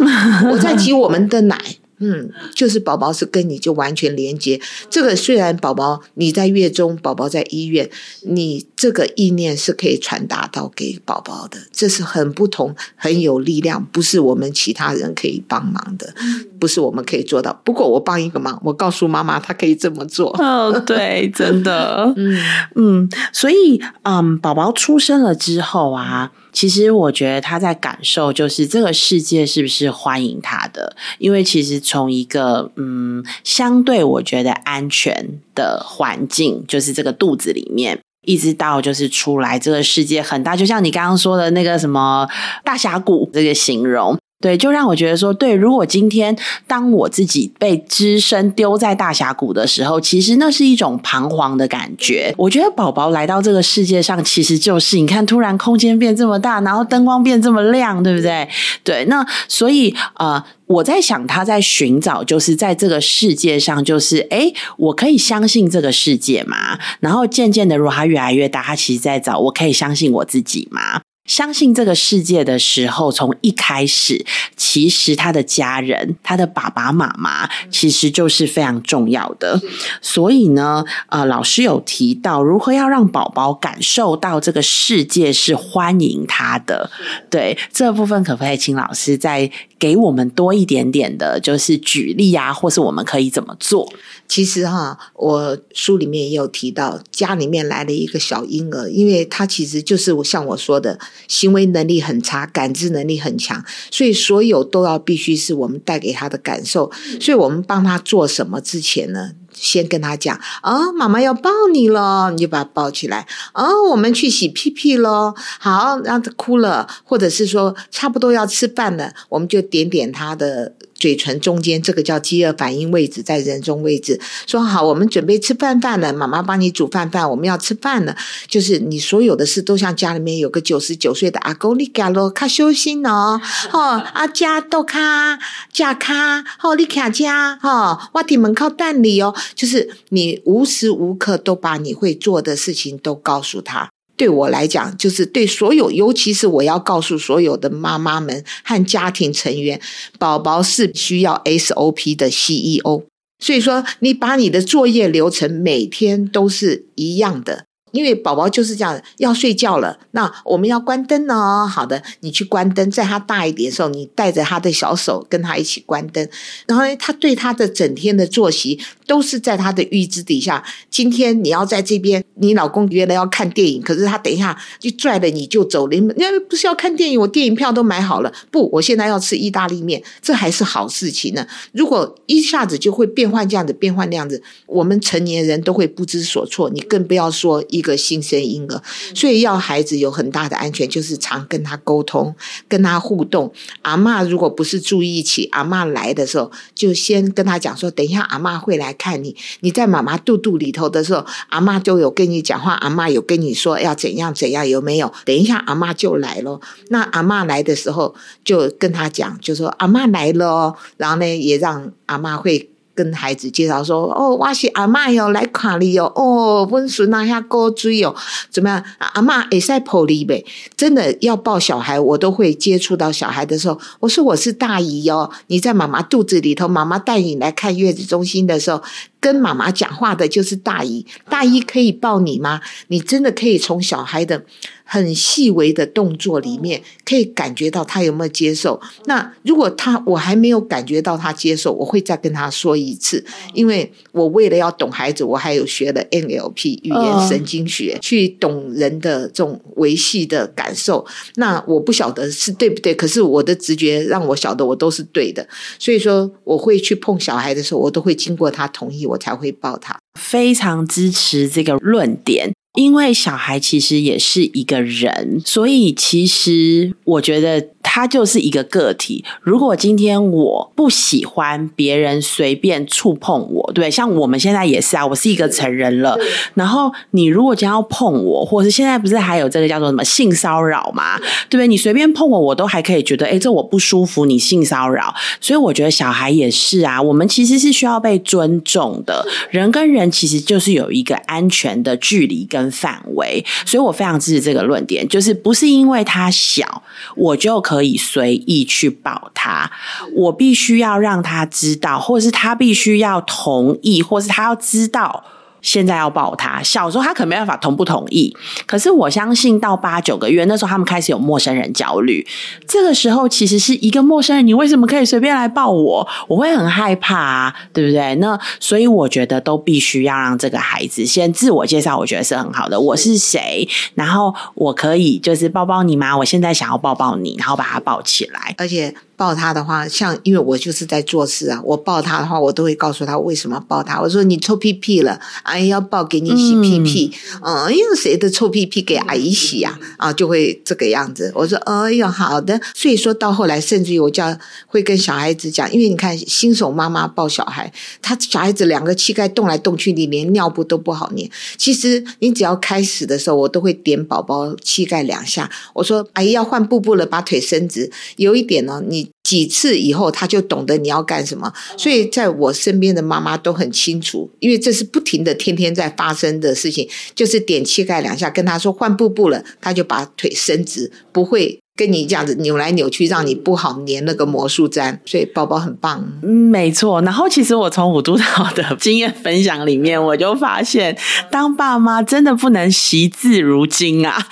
[0.51, 1.77] 我在挤我们的奶。
[2.03, 4.59] 嗯，就是宝宝是跟你就完全连接。
[4.89, 7.89] 这个虽然宝宝你在月中，宝宝在医院，
[8.23, 16.13] 你这个意念是可以传达到给宝宝的，这是很不同、很有力量，不是我们其他人可以帮忙的，
[16.59, 17.57] 不是我们可以做到。
[17.63, 20.35] 不过我帮一个忙，我告诉妈妈，她可以这么做。
[20.43, 22.37] 哦，对， 真的，嗯
[22.75, 26.31] 嗯，所以嗯，宝宝出生了之后啊。
[26.53, 30.95] 其实我觉得他在感受，就是这个世界是不是欢迎他的？
[31.17, 42.27] 因为其实从一个嗯相对我觉得安全的环境，就是这个肚子里面，一直到就是出来这个世界很大，就像你刚刚说的那个什么
[42.63, 44.17] 大峡谷这个形容。
[44.43, 46.35] 对，就让我觉得说，对，如果今天
[46.67, 52.35] 当我自己被只身丢在大峡谷的时候，其实那是一种彷徨的感觉。
[52.37, 58.49] 我觉得宝宝来到这个世界上，其实就是你看，突然空间变这么大，然后灯光变这么亮，对不对？
[58.83, 66.77] 对，那所以呃，我在想，他在寻找，就是在这个世界上，就是哎，我可以相信这个世界吗？
[66.99, 70.99] 然后渐渐的，如果他越来越大，他其实在找，我可以相信我自己吗？
[71.25, 74.25] 相信这个世界的时候，从一开始，
[74.57, 79.61] 其实他的家人，他的爸爸妈妈，其实就是非常重要的。
[80.01, 86.91] 所以呢，呃，老师有提到如何要让宝宝感受到这个世界是欢迎他的。
[87.29, 89.49] 对这部分，可不可以请老师再
[89.83, 93.91] 给我们多一点点的，就是举例啊，或是我们可以怎么做？
[94.29, 106.89] 其实哈，我书里面也有提到，家里面来了一个小婴儿，因为他其实就是像我说的，行为能力很差，感知能力很强，所以所有都要必须是我们带给他的感受。
[107.19, 113.27] 所以我们帮他做什么之前呢，先跟他讲啊，妈妈要抱你了，你就把他抱起来。
[113.51, 120.73] 啊，我们去洗屁屁喽，好，让他哭了，或者是说差不多要吃饭了，我们就点点他的。
[121.03, 124.17] 嘴唇中间这个叫饥饿反应位置，在人中位置。
[124.47, 128.15] 说好，我们准备吃饭饭了，妈妈帮你煮饭饭，我们要吃饭了。
[128.47, 133.41] 就是你所有的事都像家里面有个九十九岁的阿公，你家咯，卡修心哦，
[133.73, 133.79] 哦，
[134.13, 135.37] 阿家都卡
[135.73, 139.35] 家卡，哦，你卡家，哦，我伫门口等你哦。
[139.53, 143.89] 就是你无时无刻都把你会做的事情都告诉他。
[144.23, 149.81] 对我来讲，就是对所有，尤其是我要告诉所有的妈妈们和家庭成员，
[150.17, 153.03] 宝宝是需要 SOP 的 CEO。
[153.39, 157.65] 所以说，你把你的作业流程每天都是一样的。
[157.93, 161.67] 因为宝宝就是这样，要睡觉了，那我们要关灯哦。
[161.67, 166.27] 好的，你去关灯，在他大一点的时候，你带着他的小手跟他一起关灯。
[166.65, 170.63] 然后呢，他对他的整天的作息都是在他的预知底下。
[170.89, 175.87] 今天你要在这边，你老公约了要看电影，可是他等一下就拽了你就走。
[175.87, 176.15] 你们
[176.49, 178.33] 不是要看电影，我电影票都买好了。
[178.49, 181.45] 不，我现在要吃意大利面，这还是好事情呢。
[181.73, 186.71] 如果一下子就会变换这样子，变换那样子，我们成年人都会不知所措。
[186.71, 187.82] 你更不要说一。
[187.83, 188.81] 一个新生婴儿，
[189.13, 192.33] 所以要孩子有很大的安全，就是常跟他沟通，
[192.69, 193.51] 跟他互动。
[193.81, 199.35] 阿妈如果不是住一起，阿妈来的时候，就先跟他讲说，等一下阿妈会来看你。
[199.59, 205.11] 你在妈妈肚肚里头的时候，阿妈就有跟你讲话，阿妈有跟你说要怎样怎样，有没有？
[205.25, 206.61] 等一下阿妈就来了。
[206.87, 208.15] 那阿妈来的时候，
[208.45, 212.69] 就跟他讲，就说阿妈来了，然后呢，也让阿妈会。
[212.95, 216.05] 跟孩子介绍说：“哦，我是阿妈哟，来看你哟。
[216.15, 218.15] 哦，温顺那下高追哟，
[218.49, 218.83] 怎么样？
[218.99, 220.45] 阿妈也在抱你呗。
[220.75, 225.29] 真的要抱小孩，我都会接触到小孩的时候，我说我是大姨哟。
[225.47, 228.81] 你在妈妈肚子里头，妈妈带你来看月子中心的时候。”
[229.23, 232.59] 跟妈妈讲话的就是大姨，大姨可以抱你吗？
[232.89, 234.43] 你真的可以从小孩的。
[234.85, 238.79] 很细微的动作里面，可以感觉到他有没有接受。
[239.05, 243.23] 那如果他我还没有感觉到他接受，我会再跟他说一次。
[243.53, 251.03] 因为我为了要懂孩子，我还有学了 NLP 语言神经学，去懂人的这种维系的感受。
[251.35, 255.47] 那我不晓得是对不对，可是我的直觉让我晓得我都是对的。
[255.79, 259.97] 所以说，我会去碰小孩的时候，我都会经过他同意，我我才会抱他。
[260.19, 262.51] 非常支持这个论点。
[262.75, 267.72] 因为小孩其实也是一个人，所以其实我觉得。
[267.95, 269.23] 他就是一个个体。
[269.43, 276.17] 如果今天我不喜欢别人随便触碰我，对，像我们现在也是啊，我是一个成人了。
[276.55, 281.19] 然后你如果将要碰我，或者是现在不是还有这个叫做什么性骚扰吗？
[281.47, 281.67] 对不对？
[281.67, 285.13] 你随便碰我，我都还可以觉得，哎，这我不舒服，你性骚扰。
[285.39, 289.23] 所以我觉得小孩也是啊，我们其实是需要被尊重的。
[289.51, 293.45] 人跟人其实就是有一个安全的距离跟范围。
[293.67, 296.81] 所以我非常支持这个论点，就是不是因为他小，
[297.15, 297.82] 我就可。
[297.83, 299.69] 可以随意去保他，
[300.15, 305.25] 我必须要让他知道，或者是他必须要同意，或是他要知道。
[305.63, 308.35] 现在要抱他，小时候他可能没办法同不同意，
[308.67, 312.23] 可是我相信到八九个月那时候，他们开始有陌生人焦虑。
[312.67, 316.07] 这个时候其实是一个陌生人，你为什么可以随便来抱我？
[316.27, 318.13] 我会很害怕啊，对不对？
[318.15, 322.79] 那所以我觉得都必须要让这个孩子先自我介绍，我觉得是很好的。
[322.79, 323.67] 我是谁？
[323.95, 326.17] 然后我可以就是抱抱你吗？
[326.17, 328.93] 我现在想要抱抱你，然后把他抱起来，而且。
[329.15, 334.01] 抱他的话，像因为我就是在做事啊，我抱他的话，我都会告诉他为什么抱他。
[334.01, 337.13] 我说你臭屁屁了，阿姨要抱给你洗屁屁。
[337.41, 339.79] 嗯，用谁的臭屁屁给阿姨洗呀？
[339.97, 341.31] 啊，就会这个样子。
[341.35, 342.59] 我说，哎呦，好的。
[342.73, 344.35] 所以说到后来，甚至于我叫
[344.65, 351.29] 会跟小孩子讲，因为你看新手妈妈抱小孩，他小孩子两个膝盖动来动去，你连尿布都不好捏。
[351.57, 355.49] 其实你只要开始的时候，我都会点宝宝膝盖两下。
[355.73, 357.91] 我说，阿姨要换布布了，把腿伸直。
[358.17, 359.12] 有一点呢，你。
[359.23, 361.51] 几次以后，他就懂得你要干什么。
[361.77, 366.87] 所以，在我身边的妈妈都很清楚，因为这是不停的、天天在发生的事情。
[367.15, 371.62] 就是点膝盖两下，跟他说换布布了，他就把腿伸直，不会。
[371.75, 376.07] 跟你这样子扭来扭去，让你不好粘那个魔术粘，所以宝宝很棒。
[376.21, 377.01] 嗯，没错。
[377.01, 380.95] 然后其实我从五督导的 经验分享里面，我就发现，
[381.31, 384.27] 当爸妈真的不能惜字如金啊，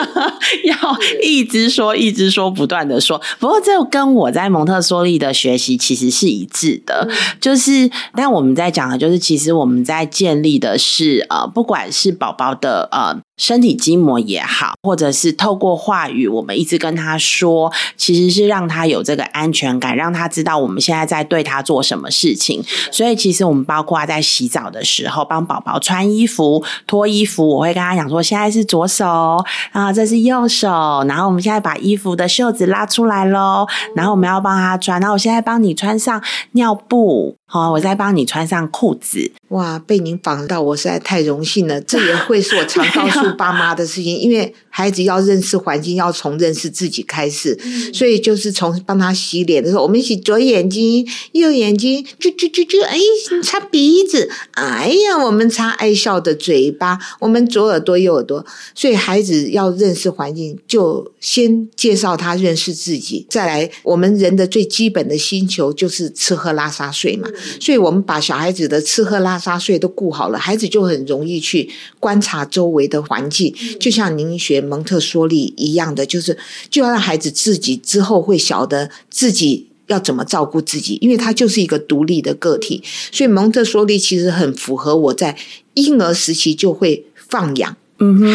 [0.64, 0.76] 要
[1.22, 3.18] 一直说，一直说，不断的说。
[3.38, 7.08] 不过这跟我在蒙特梭利的学习其实是一致的，
[7.40, 13.21] 就是，但我们在讲的就是，其实我们在建立的是呃，不管是宝宝的呃。
[13.36, 22.62] 身体筋膜也好，或者是透过话语，我们一直跟他说，其实是让他有这个安全感，让他知道我们现在在对他做什么事情。
[22.90, 30.68] 所以，其实我们包括在洗澡的时候，帮宝宝穿衣服、脱衣服，我会跟他讲说，现在是左手，啊，这是右手，
[31.08, 33.66] 然后我们现在把衣服的袖子拉出来喽，
[33.96, 36.22] 然后我们要帮他穿，然后我现在帮你穿上
[36.52, 37.36] 尿布。
[37.52, 39.30] 好，我再帮你穿上裤子。
[39.48, 41.78] 哇，被您访到，我实在太荣幸了。
[41.82, 47.54] 这也会是我常告诉爸妈的事情， 因为孩子要认识环境，要从认识自己开始。
[47.92, 52.98] 所以就是从帮他洗脸的时候，我们一起左眼睛、右眼睛，啾啾啾啾哎，
[53.42, 58.46] 擦鼻子，哎呀，我们擦爱笑的嘴巴，我们左耳朵、右耳朵。
[58.74, 67.28] 所以孩子要认识环境，就先介绍他认识自己，再来我们人的最基本的星球就是吃喝拉撒睡嘛。
[67.60, 71.68] 所以，我们把小孩子的吃喝拉撒睡都顾好了，孩子就很容易去
[71.98, 73.54] 观察周围的环境。
[73.80, 76.36] 就像您学蒙特梭利一样的，就是
[76.70, 82.82] 就要让孩子自己之后会晓得自己要怎么照顾自己，因为他就是一个独立的个体。
[83.10, 85.36] 所以，蒙特梭利其实很符合我在
[85.74, 87.76] 婴儿时期就会放养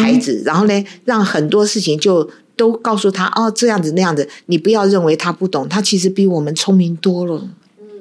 [0.00, 7.48] 孩子，然后呢，让很多事情就都告诉他哦，这样子那样子，你不要认为他不懂，他其实比我们聪明多了。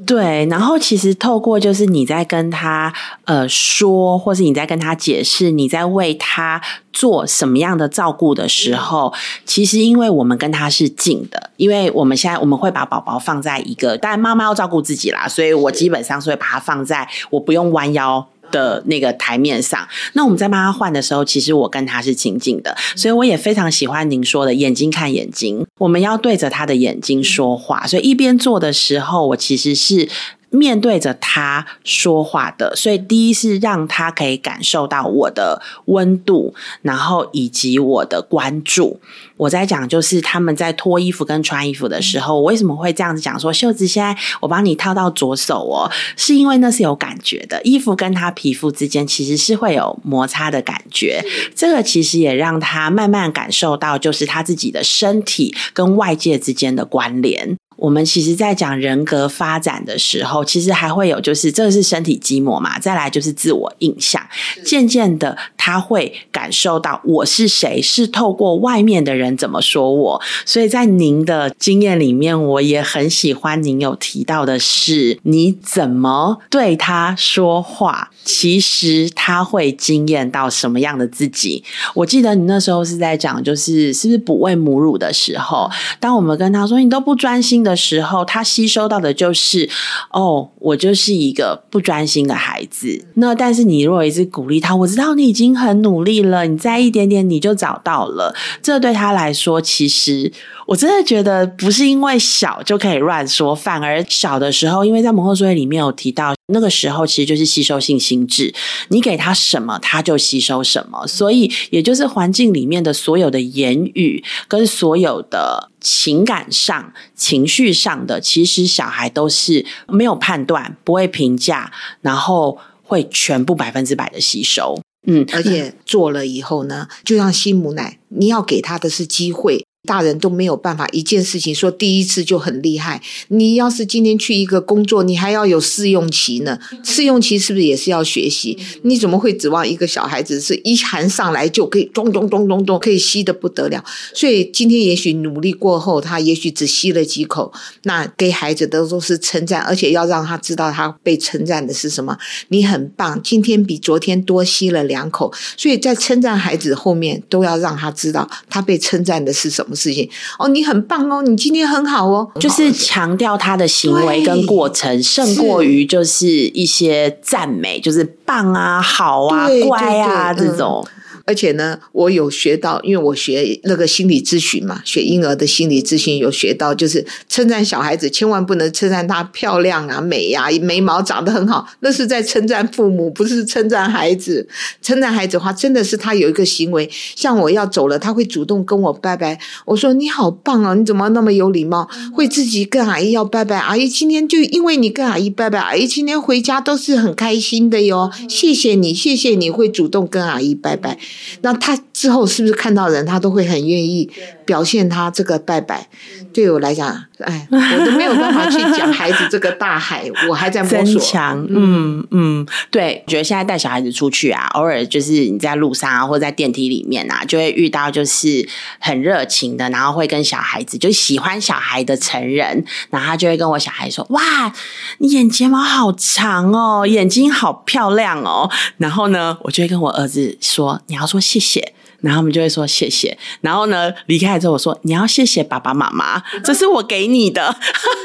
[0.07, 2.93] 对，然后其实透过就是你在跟他
[3.25, 6.61] 呃说，或是你在跟他解释，你在为他
[6.93, 9.13] 做什么样的照顾的时候，
[9.45, 18.25] 其实因为我们跟他是近的，因为我们现在我们会把宝宝放在一个，但妈妈要照顾自己啦，所以我基本上是会把它放在我不用弯腰。
[18.51, 30.07] 的那个台面上，那我们在帮他换的时候，其实我跟他是亲近的，所以我也非常喜欢您说的眼睛看眼睛，我们要对着他的眼睛说话，所以一边做的时候，我其实是。
[30.49, 38.99] 面对着他说话的，所以第一是让他可以感受到我的温度，然后以及我的关注。
[39.37, 43.39] 我在讲就是他们在脱衣服跟穿衣服的时候，我为什么会这样子讲？
[43.39, 51.23] 说袖子现在我帮你套到左手哦，是因为那是有感觉的，衣服跟他皮肤之间其实是会有摩擦的感觉。
[51.55, 57.57] 这个其实也让他慢慢感受到，就是他自己的身体跟外界之间的关联。
[57.77, 64.19] 我们其实，在讲人格发展的时候，其实还会有，就是这个是身体积膜嘛，再来就是自我印象。
[64.65, 70.21] 渐渐的，他会感受到我是谁，是透过外面的人怎么说我。
[70.43, 81.63] 所以在您的经验里面，我也很喜欢您有提到的是，你怎么对他说话，其实他会惊艳到什么样的自己。
[81.93, 85.69] 我记得你那时候是在讲，就是是不是哺喂母乳的时候，
[85.99, 87.66] 当我们跟他说你都不专心。
[87.67, 89.69] 的时候，他吸收到的就是
[90.11, 93.05] 哦，我就是一个不专心的孩子。
[93.15, 98.33] 那但是你如果一直鼓励他，我知道你已经很努力了，你再一点点你就找到了。
[98.61, 100.31] 这对他来说，其实
[100.67, 108.53] 我真的觉得不是因为小就可以乱说，反而小的时候，因为在《蒙特梭利》里面有提到，那个时候其实就是吸收性心智，
[108.89, 111.05] 你给他什么，他就吸收什么。
[111.05, 115.71] 所以也就是环境里面的所有的言语跟所有的。
[115.79, 121.71] 情感上、情绪上的，其实小孩都是没有判断、不会评价，
[122.01, 124.81] 然后会全部百分之百的吸收。
[125.05, 129.66] 嗯，而且做了以后呢，就像吸母奶，你要给他的是机会。
[129.87, 133.01] 大人都没有办法一件事情说第一次就很厉害。
[133.29, 136.59] 你要是今天去一个工作，你还要有试用期呢。
[136.83, 138.57] 试用期是不是也是要学习？
[138.81, 143.81] 你怎么会指望一个小孩子是一含上来就可以咚咚咚咚咚可以吸的不得了？
[144.13, 147.53] 所以今天也许努力过后，他也许只吸了几口。
[147.83, 152.17] 那给孩子的都是称赞，而且要让他知道他被称赞的是什么。
[152.49, 155.31] 你很棒，今天比昨天多吸了两口。
[155.55, 159.76] 所以在称赞孩子后面，都要让他知道他被称赞的是什么。
[159.77, 160.09] 事情。
[160.37, 170.85] 哦，你很棒哦，你今天很好哦，就是强调他的行为跟过程，胜过于就是一些赞美，就是棒啊、好啊、乖啊这种。
[171.27, 184.47] 而且呢，我有学到，因为我学那个心理咨询嘛，学婴儿的心理咨询有学到，就是称赞小孩子，千万不能称赞他漂亮啊、美呀、眉毛长得很好，那是在称赞父母，不是称赞孩子。
[184.81, 189.37] 称赞孩子的话，真的是他有一个行为，像我要走了，他会主动跟我拜拜。
[189.65, 193.57] 我说你好棒哦，你怎么那么有礼貌，会自己跟阿姨要拜拜。
[193.57, 198.09] 阿姨今天就因为你跟阿姨拜拜，阿姨今天回家都是很开心的哟。
[198.29, 200.97] 谢谢你，谢谢你会主动跟阿姨拜拜。
[201.41, 204.09] 那他之后是不是看到人，他都会很愿意
[204.47, 205.87] 表现他这个拜拜？
[206.33, 206.87] 对我来讲，
[207.19, 211.01] 哎，我都没有办法去讲孩子这个大海，我还在摸索。
[211.01, 218.47] 强，嗯嗯，对，我觉得现在带小孩子出去啊，偶尔就是你在路上啊，或者在电梯里面啊，就会遇到就是
[218.79, 224.53] 很热情的，然后会跟小孩子就喜欢小孩的成人，然后他就会跟我小孩说：“哇，
[224.99, 231.73] 你眼睫毛好长哦，眼睛好漂亮哦。”然后呢，我就会跟我儿子说：“你要。”说谢谢。
[232.01, 237.55] 然后我们就会说谢谢，然后呢离开之后我说你要谢谢爸爸妈妈， 这是我给你的。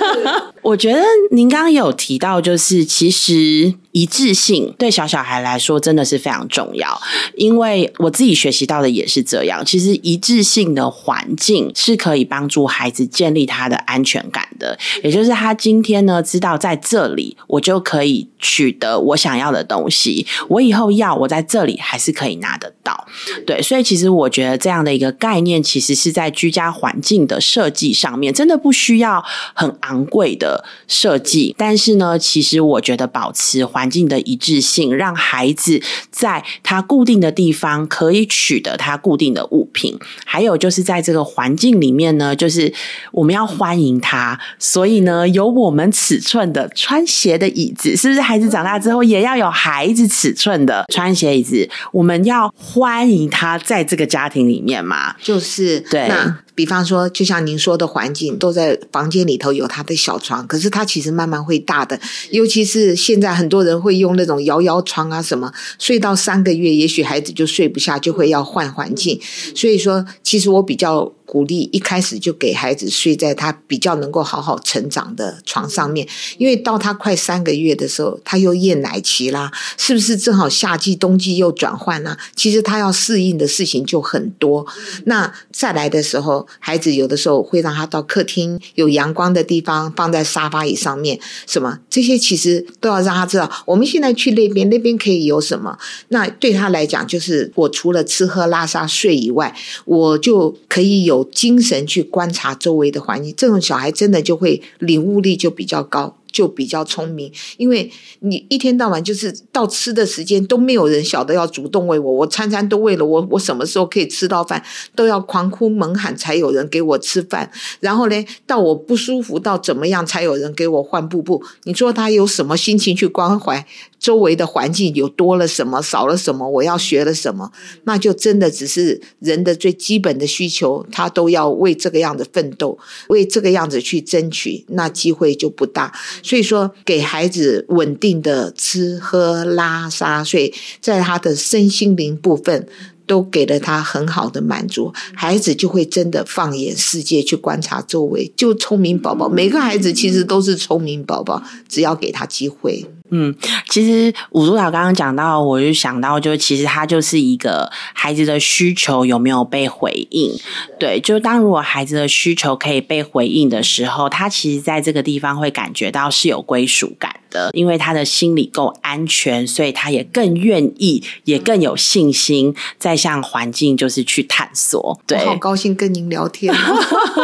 [0.63, 7.01] 我觉得您刚刚有提到，就是其实一致性对小小孩来说真的是非常重要，
[7.37, 9.65] 因为我自己学习到的也是这样。
[9.65, 23.07] 其实一致性的环境是可以帮助孩子建立他的安全感的，也就是他今天呢知道在这里我就可以取得我想要的东西，我以后要我在这里还是可以拿得到。
[23.47, 23.83] 对，所以。
[23.93, 29.23] 其实我觉得这样的一个概念，其实是在居家环境的设计上面，真的不需要
[29.55, 31.55] 很昂贵的设计。
[31.59, 35.81] 但是呢，其实我觉得保持环境的一致性，让孩子
[36.11, 42.73] 在他固定的地方可以取得他固定的物品，还有就是在这个环境里面呢，就是
[43.13, 44.39] 我们要欢迎他。
[44.59, 48.21] 所以呢，有我们尺寸的穿鞋的椅子，是不是？
[48.21, 53.59] 孩子长大之后也要有孩子尺寸的穿鞋椅子，我们要欢迎他。
[53.63, 56.11] 在这个家庭里面嘛，就是对。
[56.55, 61.99] 比方说，就像您说的环境，都在房间里头有他的小床，可是他其实慢慢会大的。
[62.31, 69.21] 尤其是现在很多人会用那种摇摇床啊，什么睡到三个月，也许孩子就睡不下，就会要换环境。
[69.55, 71.13] 所以说，其实我比较。
[71.33, 76.07] 鼓励一开始就给孩子睡在他比较能够好好成长的床上面，
[76.37, 82.19] 因为到他快三个月的时候，他又厌奶期啦，是不是正好夏季冬季又转换啦？
[82.37, 84.67] 其实他要适应的事情就很多。
[85.07, 95.79] 那再来的时候，孩子有的时候会让他到客厅有阳光的地方，放在沙发椅上面，什么这些其实都要让他知道，我们现在去那边，那边可以有什么？
[96.09, 99.57] 那对他来讲，就是我除了吃喝拉撒睡以外，
[99.87, 103.35] 我就可以有精神去观察周围的环境。
[103.37, 106.17] 这种小孩真的就会领悟力就比较高。
[106.33, 114.65] 就比较聪明，因为你一天到晚就是到吃的时间都没有人晓得要主动喂我，我餐餐都喂了我，我什么时候可以吃到饭
[114.95, 117.51] 都要狂哭猛喊才有人给我吃饭，
[117.81, 121.45] 然后呢，到我不舒服到怎么样才有人给我换布布？
[121.65, 123.67] 你说他有什么心情去关怀
[124.03, 124.93] 周围的环境？
[124.95, 126.47] 有多了什么，少了什么？
[126.47, 127.53] 我要学了什么？
[127.85, 132.77] 那就真的只是人的最基本的需求，他都要为这个样子奋斗，
[133.09, 135.93] 为这个样子去争取，那机会就不大。
[136.23, 142.67] 所以说，给孩子稳定的吃喝拉撒睡，在他的身心灵部分
[143.07, 149.29] 都给了他很好的满足，孩子就会真的放眼世界去观察周围，就聪明宝宝。
[149.29, 152.85] 每个孩子其实都是聪明宝宝，只要给他机会。
[153.15, 153.35] 嗯，
[153.69, 160.33] 其实五督导刚刚讲到，我就想到，就其实他就是一个孩子的需求有没有被回应？
[160.81, 174.99] 对，就当如果孩子的需求可以被回应的时候，他其实在这个地方会感觉到是有归属感的，因为他的心理够安全，所以他也更愿意，也更有信心再向环境就是去探索。
[175.07, 176.55] 对，好高兴跟您聊天，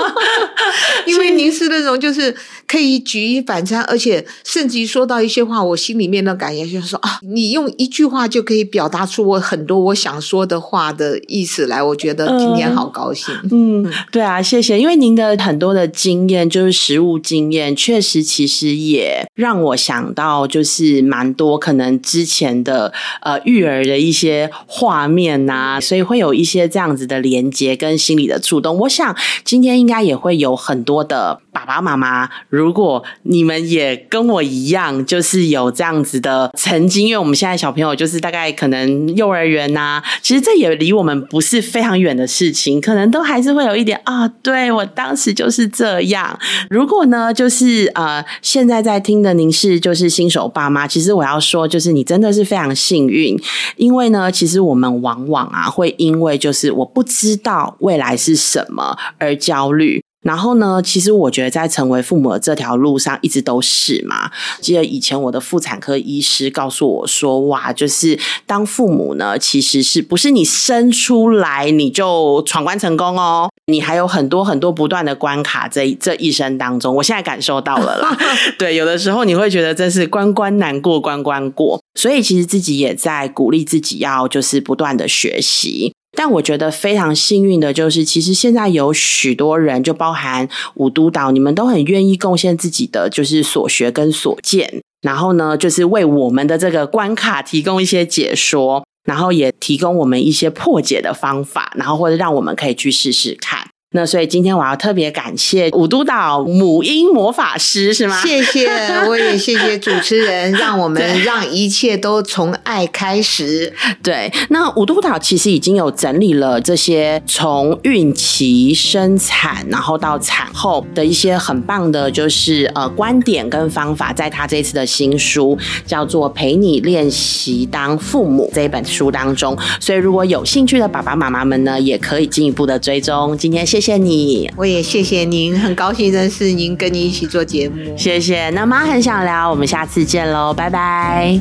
[1.06, 2.36] 因为您是那种就是
[2.68, 5.78] 可以举一反三，而且甚至于说到一些话，我。
[5.78, 13.34] 心里面的感觉就是说啊，你用一句话就可以表达出我很多我想说的话的意思来，我觉得今天好高兴。
[13.50, 22.92] 嗯，对啊，谢谢，因为您的很多的经验，就是实物经验，确实其实也让我想到，就是蛮多可能之前的
[23.22, 28.76] 呃育儿的一些画面呐，所以会有一些这样子的连接跟心理的触动。
[28.80, 35.68] 我想今天应该也会有很多的爸爸妈妈，如果你们也跟我一样，就是有。
[35.78, 44.26] 这样子的曾经，因为我们现在小朋友就是大概可能幼儿园呐，其实这也离我们不是非常远的事情，可能都还是会有一点啊。
[44.42, 46.36] 对我当时就是这样。
[46.68, 53.40] 如果呢，就是呃，现在在听的您是就是新手爸妈，其实我要说，就是你真的是非常幸运，
[53.76, 60.02] 因为呢，其实我们往往啊会因为就是我不知道未来是什么而焦虑。
[60.20, 60.82] 然后呢？
[60.82, 64.30] 其实我觉得在成为父母的这条路上，一直都是嘛。
[64.60, 73.48] 记得以前我的妇产科医师告诉我说：“哇，就是当父母呢，其实是不是你生出来你就闯关成功哦？
[73.66, 78.18] 你还有很多很多不断的关卡，这这一生当中，我现在感受到了啦。
[78.58, 85.94] 对，有的时候你会觉得这是关关难过关关过，所以其实自己也在鼓励自己要就是不断的学习。
[86.18, 103.68] 但我觉得非常幸运的就是，其实现在有许多人，就包含五都岛，你们都很愿意贡献自己的就是所学跟所见，然后呢，就是为我们的这个关卡提供一些解说，然后也提供我们一些破解的方法，然后或者让我们可以去试试看。
[103.98, 108.22] 那所以今天我要特别感谢五督岛母婴魔法师是吗？
[108.22, 108.68] 谢谢，
[109.08, 113.72] 我也谢谢主持人， 让我们让一切都从爱开始。
[114.00, 129.58] 对，那五督岛其实已经有整理了这些从孕期、生产，然后到产后的一些很棒的，就是呃观点跟方法，在他这次的新书叫做《陪你练习当父母》这一本书当中。
[129.80, 133.36] 所以如果有兴趣的爸爸妈妈们呢，也可以进一步的追踪。
[133.36, 133.80] 今天谢。
[133.87, 137.96] 谢谢你，我也谢谢您，很高兴认识您，跟您一起做节目。
[137.96, 141.40] 谢谢，那妈很想聊，我们下次见喽，拜拜。